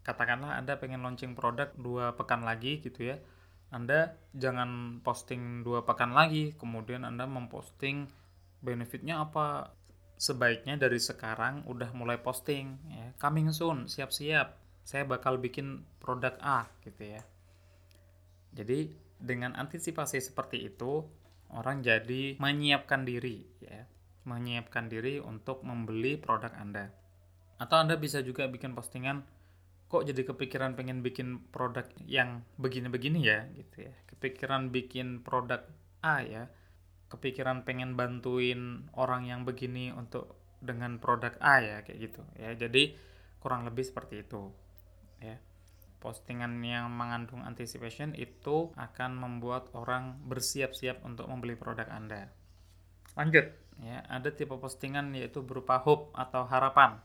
Katakanlah 0.00 0.56
Anda 0.56 0.80
pengen 0.80 1.04
launching 1.04 1.36
produk 1.36 1.76
dua 1.76 2.16
pekan 2.16 2.48
lagi 2.48 2.80
gitu 2.80 3.12
ya. 3.12 3.20
Anda 3.68 4.16
jangan 4.32 5.04
posting 5.04 5.60
dua 5.60 5.84
pekan 5.84 6.16
lagi, 6.16 6.56
kemudian 6.56 7.04
Anda 7.04 7.28
memposting 7.28 8.08
benefitnya 8.64 9.20
apa. 9.20 9.76
Sebaiknya 10.16 10.80
dari 10.80 10.96
sekarang 10.96 11.68
udah 11.68 11.92
mulai 11.92 12.16
posting 12.16 12.80
ya. 12.88 13.12
Coming 13.20 13.52
soon, 13.52 13.92
siap-siap. 13.92 14.56
Saya 14.88 15.04
bakal 15.04 15.36
bikin 15.36 15.84
produk 16.00 16.32
A 16.40 16.64
gitu 16.80 17.12
ya 17.12 17.35
jadi 18.56 18.88
dengan 19.20 19.52
antisipasi 19.52 20.20
seperti 20.24 20.64
itu 20.64 21.04
orang 21.52 21.84
jadi 21.84 22.40
menyiapkan 22.40 23.04
diri 23.04 23.44
ya, 23.60 23.84
menyiapkan 24.24 24.88
diri 24.88 25.20
untuk 25.20 25.60
membeli 25.60 26.16
produk 26.16 26.56
Anda. 26.56 26.88
Atau 27.60 27.76
Anda 27.76 28.00
bisa 28.00 28.24
juga 28.24 28.48
bikin 28.48 28.72
postingan 28.72 29.24
kok 29.86 30.02
jadi 30.02 30.26
kepikiran 30.26 30.74
pengen 30.74 31.04
bikin 31.04 31.46
produk 31.54 31.86
yang 32.08 32.42
begini-begini 32.56 33.20
ya 33.20 33.44
gitu 33.52 33.86
ya. 33.86 33.94
Kepikiran 34.16 34.72
bikin 34.72 35.20
produk 35.20 35.62
A 36.00 36.24
ya. 36.24 36.48
Kepikiran 37.06 37.62
pengen 37.62 37.94
bantuin 37.94 38.90
orang 38.98 39.28
yang 39.30 39.46
begini 39.46 39.94
untuk 39.94 40.34
dengan 40.58 40.98
produk 40.98 41.36
A 41.38 41.62
ya 41.62 41.76
kayak 41.84 41.98
gitu 42.10 42.22
ya. 42.40 42.50
Jadi 42.56 42.96
kurang 43.38 43.62
lebih 43.68 43.86
seperti 43.86 44.26
itu 44.26 44.50
ya 45.22 45.38
postingan 46.06 46.62
yang 46.62 46.86
mengandung 46.94 47.42
anticipation 47.42 48.14
itu 48.14 48.70
akan 48.78 49.18
membuat 49.18 49.74
orang 49.74 50.22
bersiap-siap 50.22 51.02
untuk 51.02 51.26
membeli 51.26 51.58
produk 51.58 51.90
Anda. 51.90 52.30
Lanjut, 53.18 53.50
ya 53.82 54.06
ada 54.06 54.30
tipe 54.30 54.54
postingan 54.54 55.10
yaitu 55.18 55.42
berupa 55.42 55.82
hope 55.82 56.14
atau 56.14 56.46
harapan. 56.46 57.02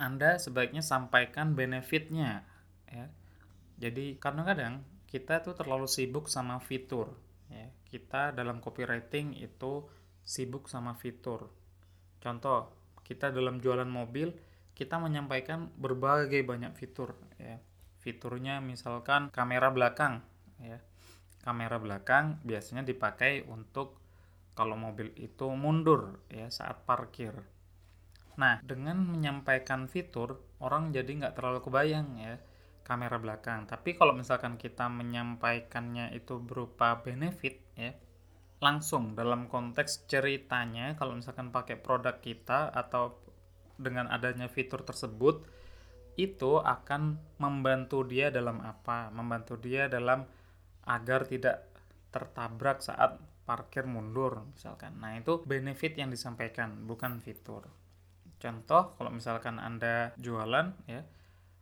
Anda 0.00 0.40
sebaiknya 0.40 0.80
sampaikan 0.80 1.52
benefitnya 1.52 2.48
ya. 2.88 3.12
Jadi 3.76 4.16
kadang-kadang 4.16 4.80
kita 5.04 5.44
tuh 5.44 5.52
terlalu 5.52 5.84
sibuk 5.84 6.32
sama 6.32 6.56
fitur 6.64 7.12
ya. 7.52 7.68
Kita 7.84 8.32
dalam 8.32 8.64
copywriting 8.64 9.36
itu 9.36 9.84
sibuk 10.24 10.72
sama 10.72 10.96
fitur. 10.96 11.52
Contoh 12.24 12.72
kita 13.04 13.28
dalam 13.28 13.60
jualan 13.60 13.90
mobil 13.90 14.32
kita 14.80 14.96
menyampaikan 14.96 15.68
berbagai 15.76 16.40
banyak 16.40 16.72
fitur 16.72 17.12
ya 17.36 17.60
fiturnya 18.00 18.64
misalkan 18.64 19.28
kamera 19.28 19.68
belakang 19.68 20.24
ya 20.56 20.80
kamera 21.44 21.76
belakang 21.76 22.40
biasanya 22.48 22.88
dipakai 22.88 23.44
untuk 23.44 24.00
kalau 24.60 24.76
mobil 24.76 25.08
itu 25.16 25.48
mundur 25.56 26.20
ya 26.28 26.52
saat 26.52 26.84
parkir. 26.84 27.32
Nah, 28.36 28.60
dengan 28.60 29.00
menyampaikan 29.08 29.88
fitur, 29.88 30.36
orang 30.60 30.92
jadi 30.92 31.08
nggak 31.08 31.32
terlalu 31.32 31.64
kebayang 31.64 32.08
ya 32.20 32.36
kamera 32.84 33.16
belakang. 33.16 33.64
Tapi 33.64 33.96
kalau 33.96 34.12
misalkan 34.12 34.60
kita 34.60 34.92
menyampaikannya 34.92 36.12
itu 36.12 36.36
berupa 36.44 37.00
benefit 37.00 37.56
ya, 37.72 37.96
langsung 38.60 39.16
dalam 39.16 39.48
konteks 39.48 40.04
ceritanya, 40.04 40.92
kalau 41.00 41.16
misalkan 41.16 41.48
pakai 41.48 41.80
produk 41.80 42.20
kita 42.20 42.68
atau 42.68 43.16
dengan 43.80 44.12
adanya 44.12 44.52
fitur 44.52 44.84
tersebut, 44.84 45.40
itu 46.20 46.60
akan 46.60 47.16
membantu 47.40 48.04
dia 48.04 48.28
dalam 48.28 48.60
apa? 48.60 49.08
Membantu 49.08 49.56
dia 49.56 49.88
dalam 49.88 50.28
agar 50.84 51.24
tidak 51.24 51.64
tertabrak 52.12 52.84
saat 52.84 53.16
parkir 53.48 53.88
mundur 53.88 54.46
misalkan. 54.52 55.00
Nah, 55.00 55.16
itu 55.16 55.42
benefit 55.42 55.96
yang 55.96 56.12
disampaikan, 56.12 56.86
bukan 56.86 57.18
fitur. 57.18 57.66
Contoh, 58.40 58.94
kalau 58.94 59.10
misalkan 59.10 59.58
Anda 59.58 60.14
jualan 60.16 60.72
ya, 60.86 61.02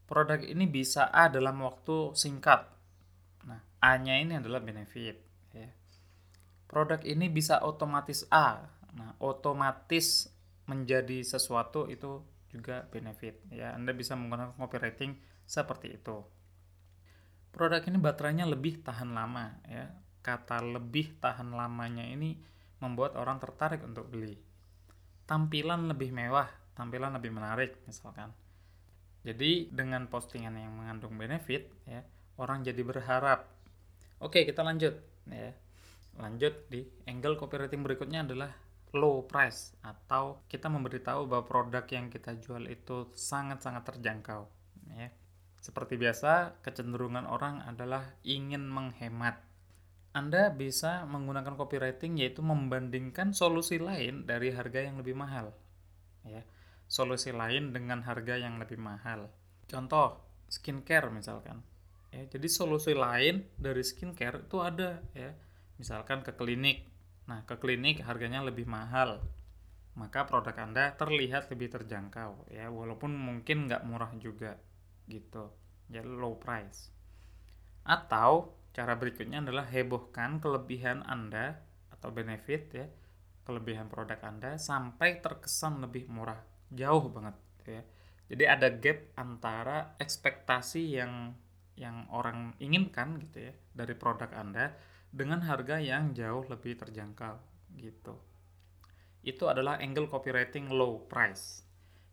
produk 0.05 0.43
ini 0.43 0.69
bisa 0.69 1.09
A 1.09 1.33
dalam 1.33 1.59
waktu 1.65 2.13
singkat. 2.13 2.69
Nah, 3.49 3.61
A-nya 3.81 4.21
ini 4.21 4.39
adalah 4.39 4.61
benefit 4.61 5.17
ya. 5.57 5.69
Produk 6.69 7.01
ini 7.03 7.33
bisa 7.33 7.65
otomatis 7.65 8.29
A. 8.29 8.69
Nah, 8.95 9.17
otomatis 9.19 10.29
menjadi 10.69 11.25
sesuatu 11.25 11.89
itu 11.89 12.23
juga 12.53 12.85
benefit 12.93 13.41
ya. 13.51 13.73
Anda 13.75 13.97
bisa 13.97 14.15
menggunakan 14.15 14.55
copywriting 14.55 15.17
seperti 15.49 15.97
itu. 15.97 16.23
Produk 17.49 17.81
ini 17.89 17.97
baterainya 17.97 18.45
lebih 18.45 18.85
tahan 18.85 19.17
lama 19.17 19.57
ya 19.65 19.89
kata 20.29 20.61
lebih 20.61 21.17
tahan 21.25 21.57
lamanya 21.57 22.05
ini 22.05 22.37
membuat 22.85 23.17
orang 23.17 23.41
tertarik 23.41 23.81
untuk 23.81 24.13
beli. 24.13 24.37
Tampilan 25.25 25.89
lebih 25.89 26.13
mewah, 26.13 26.49
tampilan 26.77 27.17
lebih 27.17 27.33
menarik 27.33 27.81
misalkan. 27.89 28.33
Jadi 29.25 29.73
dengan 29.73 30.05
postingan 30.09 30.53
yang 30.57 30.73
mengandung 30.77 31.17
benefit 31.17 31.69
ya, 31.89 32.05
orang 32.37 32.61
jadi 32.61 32.81
berharap. 32.85 33.49
Oke, 34.21 34.45
kita 34.45 34.61
lanjut 34.61 34.95
ya. 35.29 35.53
Lanjut 36.19 36.55
di 36.69 36.85
angle 37.09 37.41
copywriting 37.41 37.81
berikutnya 37.81 38.27
adalah 38.27 38.53
low 38.95 39.25
price 39.25 39.77
atau 39.85 40.45
kita 40.49 40.71
memberitahu 40.73 41.29
bahwa 41.29 41.45
produk 41.45 41.85
yang 41.91 42.09
kita 42.09 42.37
jual 42.41 42.65
itu 42.69 43.13
sangat-sangat 43.13 43.85
terjangkau 43.85 44.49
ya. 44.97 45.09
Seperti 45.59 45.99
biasa, 45.99 46.63
kecenderungan 46.63 47.27
orang 47.27 47.61
adalah 47.67 48.15
ingin 48.23 48.65
menghemat 48.71 49.49
anda 50.19 50.49
bisa 50.51 51.05
menggunakan 51.05 51.55
copywriting 51.55 52.19
yaitu 52.19 52.43
membandingkan 52.43 53.37
solusi 53.37 53.77
lain 53.79 54.25
dari 54.25 54.51
harga 54.51 54.83
yang 54.83 54.99
lebih 54.99 55.15
mahal. 55.15 55.53
Ya. 56.27 56.43
Solusi 56.89 57.31
lain 57.31 57.77
dengan 57.77 58.03
harga 58.03 58.35
yang 58.35 58.59
lebih 58.59 58.81
mahal. 58.81 59.31
Contoh, 59.71 60.19
skincare 60.49 61.13
misalkan. 61.15 61.63
Ya, 62.09 62.25
jadi 62.25 62.49
solusi 62.49 62.97
lain 62.97 63.45
dari 63.61 63.85
skincare 63.85 64.49
itu 64.49 64.59
ada 64.59 65.05
ya. 65.15 65.37
Misalkan 65.79 66.27
ke 66.27 66.33
klinik. 66.35 66.89
Nah, 67.29 67.45
ke 67.45 67.61
klinik 67.61 68.01
harganya 68.03 68.41
lebih 68.41 68.65
mahal. 68.65 69.21
Maka 69.95 70.25
produk 70.25 70.57
Anda 70.57 70.97
terlihat 70.97 71.53
lebih 71.53 71.69
terjangkau 71.75 72.49
ya, 72.51 72.73
walaupun 72.73 73.13
mungkin 73.13 73.69
nggak 73.69 73.85
murah 73.85 74.11
juga 74.17 74.57
gitu. 75.07 75.53
Jadi 75.93 76.09
low 76.09 76.41
price. 76.41 76.89
Atau 77.85 78.59
Cara 78.79 78.95
berikutnya 78.95 79.43
adalah 79.43 79.67
hebohkan 79.67 80.39
kelebihan 80.39 81.03
Anda 81.03 81.59
atau 81.91 82.15
benefit 82.15 82.71
ya, 82.71 82.87
kelebihan 83.43 83.91
produk 83.91 84.23
Anda 84.23 84.55
sampai 84.55 85.19
terkesan 85.19 85.83
lebih 85.83 86.07
murah, 86.07 86.39
jauh 86.71 87.11
banget 87.11 87.35
ya. 87.67 87.83
Jadi 88.31 88.45
ada 88.47 88.71
gap 88.71 88.99
antara 89.19 89.99
ekspektasi 89.99 90.95
yang 90.95 91.35
yang 91.75 92.07
orang 92.15 92.55
inginkan 92.63 93.19
gitu 93.19 93.51
ya 93.51 93.53
dari 93.75 93.99
produk 93.99 94.31
Anda 94.31 94.79
dengan 95.11 95.45
harga 95.45 95.81
yang 95.81 96.13
jauh 96.13 96.45
lebih 96.47 96.79
terjangkau 96.79 97.37
gitu. 97.81 98.15
Itu 99.25 99.49
adalah 99.51 99.81
angle 99.81 100.09
copywriting 100.09 100.71
low 100.73 101.05
price. 101.09 101.65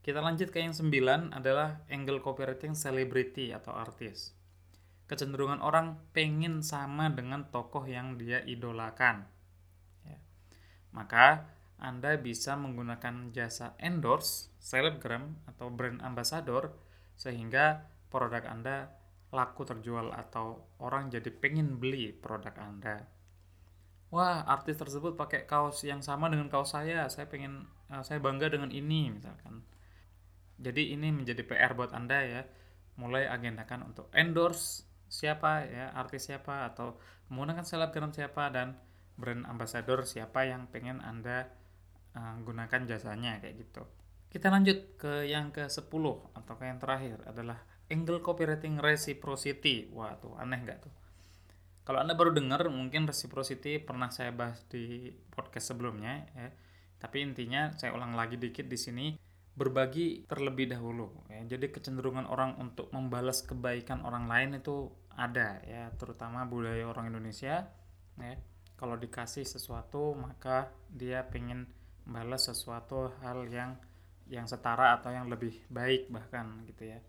Kita 0.01 0.21
lanjut 0.21 0.53
ke 0.53 0.61
yang 0.61 0.73
sembilan 0.73 1.33
adalah 1.33 1.85
angle 1.89 2.21
copywriting 2.21 2.77
celebrity 2.77 3.49
atau 3.51 3.73
artis 3.73 4.35
kecenderungan 5.05 5.61
orang 5.61 6.01
pengen 6.17 6.65
sama 6.65 7.13
dengan 7.13 7.45
tokoh 7.53 7.85
yang 7.85 8.17
dia 8.17 8.41
idolakan. 8.41 9.25
Ya. 10.01 10.17
Maka 10.93 11.45
Anda 11.77 12.17
bisa 12.17 12.57
menggunakan 12.57 13.29
jasa 13.29 13.77
endorse, 13.77 14.49
selebgram, 14.57 15.37
atau 15.45 15.69
brand 15.69 16.01
ambassador 16.01 16.73
sehingga 17.13 17.85
produk 18.09 18.49
Anda 18.49 18.89
laku 19.35 19.67
terjual 19.67 20.15
atau 20.15 20.63
orang 20.79 21.11
jadi 21.11 21.27
pengen 21.27 21.75
beli 21.75 22.15
produk 22.15 22.55
Anda. 22.55 23.03
Wah, 24.15 24.47
artis 24.47 24.79
tersebut 24.79 25.19
pakai 25.19 25.43
kaos 25.43 25.83
yang 25.83 25.99
sama 25.99 26.31
dengan 26.31 26.47
kaos 26.47 26.71
saya. 26.71 27.03
Saya 27.11 27.27
pengen, 27.27 27.67
uh, 27.91 27.99
saya 27.99 28.23
bangga 28.23 28.47
dengan 28.47 28.71
ini, 28.71 29.11
misalkan. 29.11 29.59
Jadi 30.55 30.95
ini 30.95 31.11
menjadi 31.11 31.43
PR 31.43 31.75
buat 31.75 31.91
Anda 31.91 32.23
ya. 32.23 32.41
Mulai 32.95 33.27
agendakan 33.27 33.91
untuk 33.91 34.07
endorse 34.15 34.87
siapa 35.15 35.65
ya 35.69 35.93
artis 35.93 36.27
siapa 36.27 36.65
atau 36.73 36.97
menggunakan 37.29 37.65
selebgram 37.65 38.11
siapa 38.11 38.49
dan 38.49 38.77
brand 39.15 39.45
ambassador 39.47 40.03
siapa 40.03 40.43
yang 40.43 40.67
pengen 40.69 40.99
anda 40.99 41.47
uh, 42.17 42.35
gunakan 42.41 42.83
jasanya 42.89 43.39
kayak 43.39 43.63
gitu 43.63 43.85
kita 44.33 44.51
lanjut 44.51 44.99
ke 44.99 45.29
yang 45.29 45.55
ke 45.55 45.71
10 45.71 45.87
atau 46.35 46.53
ke 46.59 46.63
yang 46.67 46.79
terakhir 46.81 47.23
adalah 47.23 47.63
angle 47.91 48.21
copywriting 48.21 48.81
reciprocity 48.81 49.89
wah 49.93 50.17
tuh 50.17 50.33
aneh 50.37 50.61
nggak 50.61 50.79
tuh 50.85 50.93
kalau 51.85 52.01
anda 52.01 52.17
baru 52.17 52.33
dengar 52.33 52.65
mungkin 52.73 53.05
reciprocity 53.05 53.77
pernah 53.77 54.09
saya 54.09 54.33
bahas 54.33 54.65
di 54.69 55.13
podcast 55.29 55.73
sebelumnya 55.73 56.25
ya 56.33 56.49
tapi 56.97 57.21
intinya 57.21 57.69
saya 57.77 57.93
ulang 57.93 58.17
lagi 58.17 58.39
dikit 58.39 58.65
di 58.65 58.79
sini 58.79 59.07
berbagi 59.55 60.27
terlebih 60.27 60.67
dahulu 60.67 61.07
ya. 61.31 61.39
Jadi 61.47 61.71
kecenderungan 61.71 62.27
orang 62.27 62.59
untuk 62.59 62.91
membalas 62.91 63.41
kebaikan 63.47 64.03
orang 64.03 64.27
lain 64.27 64.59
itu 64.59 64.91
ada 65.15 65.63
ya, 65.63 65.95
terutama 65.95 66.43
budaya 66.43 66.83
orang 66.83 67.07
Indonesia 67.07 67.71
ya. 68.19 68.35
Kalau 68.75 68.99
dikasih 68.99 69.47
sesuatu 69.47 70.11
maka 70.11 70.67
dia 70.91 71.23
pengen 71.31 71.71
membalas 72.03 72.51
sesuatu 72.51 73.15
hal 73.23 73.47
yang 73.47 73.79
yang 74.27 74.45
setara 74.45 74.99
atau 74.99 75.15
yang 75.15 75.31
lebih 75.31 75.55
baik 75.71 76.11
bahkan 76.11 76.67
gitu 76.67 76.91
ya. 76.91 76.99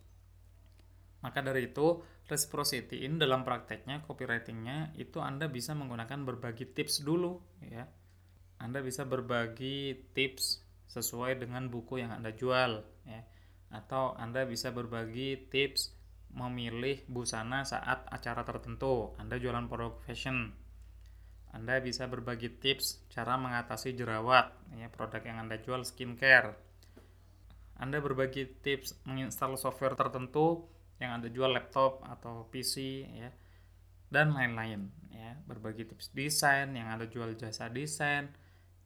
Maka 1.26 1.42
dari 1.42 1.74
itu 1.74 2.06
reciprocity 2.30 3.02
ini 3.02 3.18
dalam 3.18 3.42
prakteknya 3.42 4.06
copywritingnya 4.06 4.94
itu 4.94 5.18
Anda 5.18 5.50
bisa 5.50 5.74
menggunakan 5.74 6.22
berbagi 6.22 6.70
tips 6.70 7.02
dulu 7.02 7.42
ya. 7.66 7.82
Anda 8.62 8.78
bisa 8.78 9.02
berbagi 9.02 10.06
tips 10.14 10.62
sesuai 10.86 11.42
dengan 11.42 11.66
buku 11.66 11.98
yang 11.98 12.14
Anda 12.14 12.30
jual 12.30 12.86
ya. 13.10 13.26
Atau 13.74 14.14
Anda 14.14 14.46
bisa 14.46 14.70
berbagi 14.70 15.50
tips 15.50 15.98
memilih 16.30 17.02
busana 17.10 17.66
saat 17.66 18.06
acara 18.06 18.46
tertentu. 18.46 19.18
Anda 19.18 19.42
jualan 19.42 19.66
produk 19.66 19.98
fashion. 20.06 20.54
Anda 21.50 21.82
bisa 21.82 22.06
berbagi 22.06 22.54
tips 22.62 23.02
cara 23.10 23.34
mengatasi 23.34 23.96
jerawat, 23.96 24.52
ya, 24.76 24.92
produk 24.92 25.24
yang 25.26 25.42
Anda 25.42 25.58
jual 25.58 25.82
skincare. 25.88 26.52
Anda 27.80 27.98
berbagi 27.98 28.60
tips 28.60 29.00
menginstal 29.08 29.56
software 29.56 29.96
tertentu 29.96 30.68
yang 30.96 31.20
Anda 31.20 31.28
jual 31.28 31.52
laptop 31.52 32.04
atau 32.04 32.48
PC 32.48 33.04
ya 33.04 33.30
dan 34.08 34.32
lain-lain 34.32 34.88
ya 35.10 35.36
berbagi 35.44 35.84
tips 35.88 36.14
desain 36.14 36.72
yang 36.72 36.88
Anda 36.88 37.10
jual 37.10 37.34
jasa 37.34 37.68
desain 37.68 38.30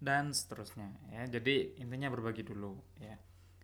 dan 0.00 0.32
seterusnya 0.32 0.90
ya. 1.12 1.28
Jadi 1.28 1.76
intinya 1.78 2.08
berbagi 2.08 2.42
dulu 2.42 2.74
ya. 2.98 3.16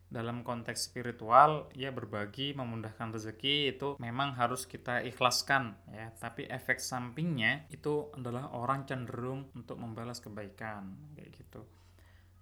dalam 0.07 0.47
konteks 0.47 0.87
spiritual 0.87 1.67
ya 1.75 1.91
berbagi 1.91 2.55
memudahkan 2.55 3.11
rezeki 3.11 3.75
itu 3.75 3.99
memang 3.99 4.39
harus 4.39 4.63
kita 4.63 5.03
ikhlaskan 5.03 5.75
ya 5.91 6.15
tapi 6.23 6.47
efek 6.47 6.79
sampingnya 6.79 7.67
itu 7.75 8.15
adalah 8.15 8.55
orang 8.55 8.87
cenderung 8.87 9.51
untuk 9.59 9.75
membalas 9.83 10.23
kebaikan 10.23 10.95
kayak 11.19 11.35
gitu 11.35 11.67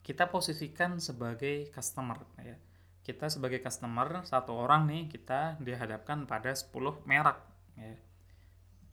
kita 0.05 0.29
posisikan 0.29 1.01
sebagai 1.01 1.73
customer 1.73 2.21
ya 2.45 2.61
kita 3.05 3.29
sebagai 3.29 3.61
customer 3.61 4.25
satu 4.25 4.57
orang 4.57 4.89
nih 4.89 5.13
kita 5.13 5.61
dihadapkan 5.61 6.25
pada 6.25 6.51
10 6.57 6.73
merek 7.05 7.39
ya 7.77 7.95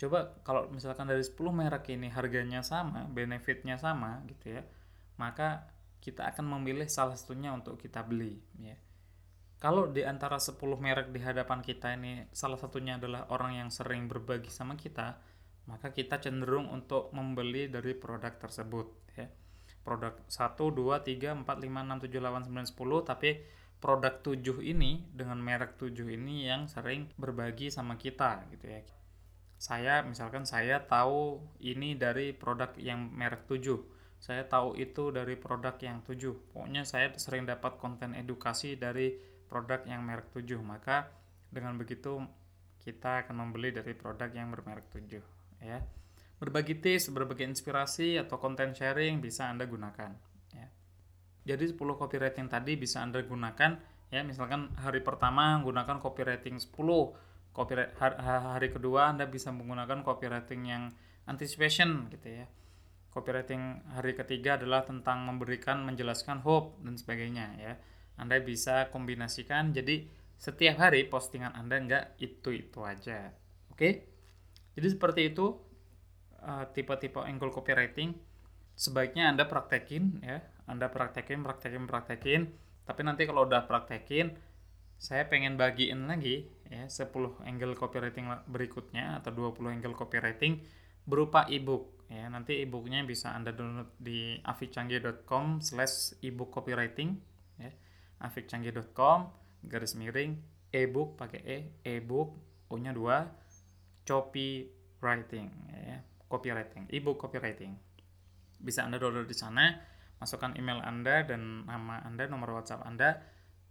coba 0.05 0.35
kalau 0.43 0.67
misalkan 0.69 1.07
dari 1.07 1.23
10 1.23 1.39
merek 1.49 1.87
ini 1.89 2.11
harganya 2.11 2.61
sama 2.61 3.07
benefitnya 3.07 3.79
sama 3.79 4.21
gitu 4.27 4.59
ya 4.59 4.63
maka 5.21 5.71
kita 6.01 6.33
akan 6.33 6.57
memilih 6.57 6.89
salah 6.89 7.13
satunya 7.13 7.53
untuk 7.53 7.77
kita 7.77 8.01
beli 8.01 8.41
ya. 8.57 8.73
Kalau 9.61 9.85
di 9.85 10.01
antara 10.01 10.41
10 10.41 10.57
merek 10.81 11.13
di 11.13 11.21
hadapan 11.21 11.61
kita 11.61 11.93
ini 11.93 12.25
salah 12.33 12.57
satunya 12.57 12.97
adalah 12.97 13.29
orang 13.29 13.61
yang 13.61 13.69
sering 13.69 14.09
berbagi 14.09 14.49
sama 14.49 14.73
kita, 14.73 15.21
maka 15.69 15.93
kita 15.93 16.17
cenderung 16.17 16.73
untuk 16.73 17.13
membeli 17.13 17.69
dari 17.69 17.93
produk 17.93 18.33
tersebut 18.41 18.87
ya. 19.13 19.29
Produk 19.85 20.17
1 20.25 20.57
2 20.57 21.05
3 21.05 21.45
4 21.45 21.45
5 21.45 21.45
6 21.45 22.09
7 22.09 22.17
8 22.17 22.49
9 22.49 22.73
10 22.73 23.09
tapi 23.13 23.29
produk 23.81 24.21
7 24.21 24.61
ini 24.61 25.03
dengan 25.11 25.41
merek 25.41 25.75
7 25.75 25.91
ini 26.13 26.45
yang 26.47 26.69
sering 26.69 27.09
berbagi 27.17 27.73
sama 27.73 27.97
kita 27.97 28.45
gitu 28.53 28.69
ya. 28.69 28.81
Saya 29.57 30.05
misalkan 30.05 30.45
saya 30.45 30.85
tahu 30.85 31.41
ini 31.61 31.97
dari 31.97 32.31
produk 32.31 32.71
yang 32.77 33.09
merek 33.09 33.49
7 33.49 34.01
saya 34.21 34.45
tahu 34.45 34.77
itu 34.77 35.09
dari 35.09 35.33
produk 35.33 35.73
yang 35.81 36.05
tujuh. 36.05 36.53
Pokoknya 36.53 36.85
saya 36.85 37.09
sering 37.17 37.49
dapat 37.49 37.81
konten 37.81 38.13
edukasi 38.13 38.77
dari 38.77 39.17
produk 39.49 39.81
yang 39.89 40.05
merek 40.05 40.29
tujuh. 40.29 40.61
Maka 40.61 41.09
dengan 41.49 41.73
begitu 41.81 42.21
kita 42.85 43.25
akan 43.25 43.49
membeli 43.49 43.73
dari 43.73 43.97
produk 43.97 44.29
yang 44.29 44.53
bermerek 44.53 44.93
tujuh. 44.93 45.25
Ya. 45.65 45.81
Berbagi 46.37 46.77
tips, 46.77 47.09
berbagi 47.09 47.49
inspirasi 47.49 48.21
atau 48.21 48.37
konten 48.37 48.77
sharing 48.77 49.25
bisa 49.25 49.49
Anda 49.49 49.65
gunakan. 49.65 50.30
Jadi 51.41 51.73
10 51.73 51.77
copywriting 51.77 52.47
tadi 52.47 52.77
bisa 52.77 53.01
Anda 53.01 53.25
gunakan 53.25 53.71
ya 54.11 54.21
misalkan 54.21 54.75
hari 54.75 54.99
pertama 55.01 55.57
gunakan 55.63 55.97
copywriting 55.97 56.59
10 56.59 56.75
copyright 57.55 57.95
hari 58.25 58.69
kedua 58.69 59.15
Anda 59.15 59.25
bisa 59.25 59.49
menggunakan 59.49 60.05
copywriting 60.05 60.61
yang 60.69 60.83
anticipation 61.25 62.11
gitu 62.13 62.43
ya. 62.43 62.45
Copywriting 63.11 63.91
hari 63.91 64.15
ketiga 64.15 64.55
adalah 64.55 64.87
tentang 64.87 65.27
memberikan 65.27 65.83
menjelaskan 65.83 66.45
hope 66.45 66.79
dan 66.85 66.95
sebagainya 66.95 67.45
ya. 67.59 67.73
Anda 68.21 68.37
bisa 68.39 68.93
kombinasikan 68.93 69.73
jadi 69.73 70.05
setiap 70.37 70.77
hari 70.77 71.09
postingan 71.09 71.57
Anda 71.57 71.81
enggak 71.81 72.03
itu-itu 72.21 72.85
aja 72.85 73.33
oke? 73.73 73.89
Jadi 74.77 74.87
seperti 74.87 75.21
itu 75.33 75.57
uh, 76.41 76.65
tipe-tipe 76.69 77.19
angle 77.19 77.49
copywriting. 77.49 78.13
Sebaiknya 78.71 79.29
Anda 79.29 79.45
praktekin 79.45 80.23
ya 80.23 80.39
Anda 80.71 80.87
praktekin 80.87 81.43
praktekin 81.43 81.83
praktekin. 81.83 82.41
Tapi 82.87 83.01
nanti 83.03 83.27
kalau 83.27 83.43
udah 83.43 83.67
praktekin 83.67 84.31
saya 85.01 85.25
pengen 85.25 85.57
bagiin 85.57 86.05
lagi 86.05 86.45
ya 86.69 86.85
10 86.85 87.09
angle 87.49 87.73
copywriting 87.73 88.29
berikutnya 88.45 89.17
atau 89.17 89.33
20 89.33 89.81
angle 89.81 89.97
copywriting 89.97 90.61
berupa 91.03 91.49
ebook 91.49 92.05
ya. 92.07 92.29
Nanti 92.29 92.61
ebooknya 92.61 93.01
bisa 93.03 93.33
anda 93.33 93.49
download 93.49 93.97
di 93.97 94.37
afikcanggih.com 94.45 95.59
slash 95.59 96.15
ebook 96.21 96.53
copywriting 96.53 97.17
ya. 97.57 97.73
afikcanggih.com 98.21 99.19
garis 99.65 99.97
miring 99.97 100.37
ebook 100.69 101.17
pakai 101.17 101.41
e 101.43 101.57
ebook 101.83 102.37
o 102.71 102.77
nya 102.77 102.95
dua 102.95 103.27
copywriting 104.07 105.49
ya 105.69 105.97
copywriting 106.29 106.87
ebook 106.93 107.17
copywriting. 107.19 107.73
Bisa 108.61 108.85
anda 108.85 109.01
download 109.01 109.25
di 109.25 109.33
sana 109.33 109.65
masukkan 110.21 110.53
email 110.53 110.79
anda 110.85 111.25
dan 111.25 111.65
nama 111.65 112.05
anda 112.05 112.29
nomor 112.29 112.61
whatsapp 112.61 112.85
anda. 112.85 113.19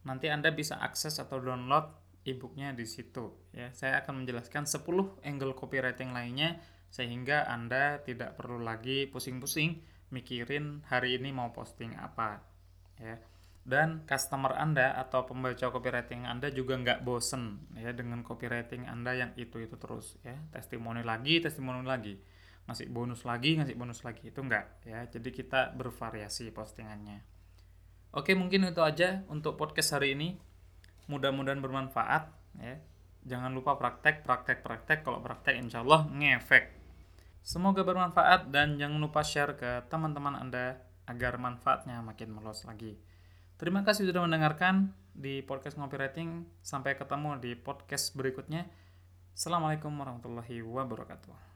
Nanti 0.02 0.26
anda 0.26 0.50
bisa 0.50 0.82
akses 0.82 1.22
atau 1.22 1.38
download 1.38 2.00
ebooknya 2.24 2.76
di 2.76 2.84
situ 2.84 3.32
ya. 3.54 3.72
Saya 3.72 4.04
akan 4.04 4.24
menjelaskan 4.24 4.68
10 4.68 5.24
angle 5.24 5.56
copywriting 5.56 6.12
lainnya 6.12 6.60
sehingga 6.90 7.46
Anda 7.46 8.02
tidak 8.02 8.34
perlu 8.34 8.60
lagi 8.60 9.06
pusing-pusing 9.06 9.78
mikirin 10.10 10.82
hari 10.90 11.16
ini 11.16 11.30
mau 11.30 11.54
posting 11.54 11.94
apa 11.96 12.42
ya. 12.98 13.16
Dan 13.60 14.08
customer 14.08 14.56
Anda 14.56 14.96
atau 14.98 15.28
pembaca 15.28 15.70
copywriting 15.70 16.26
Anda 16.26 16.50
juga 16.50 16.74
nggak 16.80 17.06
bosen 17.06 17.70
ya 17.78 17.94
dengan 17.94 18.26
copywriting 18.26 18.90
Anda 18.90 19.14
yang 19.16 19.30
itu-itu 19.38 19.78
terus 19.78 20.18
ya. 20.26 20.36
Testimoni 20.50 21.06
lagi 21.06 21.38
testimoni 21.38 21.86
lagi 21.86 22.18
ngasih 22.70 22.87
bonus 22.88 23.26
lagi 23.26 23.59
ngasih 23.59 23.74
bonus 23.74 24.06
lagi 24.06 24.30
itu 24.30 24.40
enggak 24.40 24.70
ya 24.87 25.02
jadi 25.11 25.28
kita 25.35 25.74
bervariasi 25.74 26.54
postingannya 26.54 27.26
oke 28.14 28.30
mungkin 28.38 28.70
itu 28.70 28.80
aja 28.80 29.26
untuk 29.26 29.59
podcast 29.59 29.98
hari 29.98 30.14
ini 30.14 30.38
mudah-mudahan 31.11 31.59
bermanfaat 31.59 32.30
ya 32.62 32.78
jangan 33.26 33.50
lupa 33.50 33.74
praktek 33.74 34.22
praktek 34.22 34.62
praktek 34.62 35.02
kalau 35.02 35.18
praktek 35.18 35.59
insya 35.59 35.83
Allah 35.83 36.06
ngefek 36.09 36.80
Semoga 37.40 37.80
bermanfaat 37.83 38.52
dan 38.52 38.76
jangan 38.76 39.00
lupa 39.00 39.24
share 39.24 39.56
ke 39.56 39.88
teman-teman 39.88 40.37
Anda 40.37 40.85
agar 41.09 41.40
manfaatnya 41.40 42.04
makin 42.04 42.37
meluas 42.37 42.62
lagi. 42.68 43.00
Terima 43.56 43.85
kasih 43.85 44.09
sudah 44.09 44.24
mendengarkan 44.24 44.92
di 45.16 45.40
podcast 45.44 45.80
Ngopi 45.80 45.96
Rating. 45.96 46.30
Sampai 46.61 46.96
ketemu 46.96 47.40
di 47.40 47.56
podcast 47.56 48.12
berikutnya. 48.12 48.68
Assalamualaikum 49.33 49.92
warahmatullahi 49.96 50.61
wabarakatuh. 50.61 51.49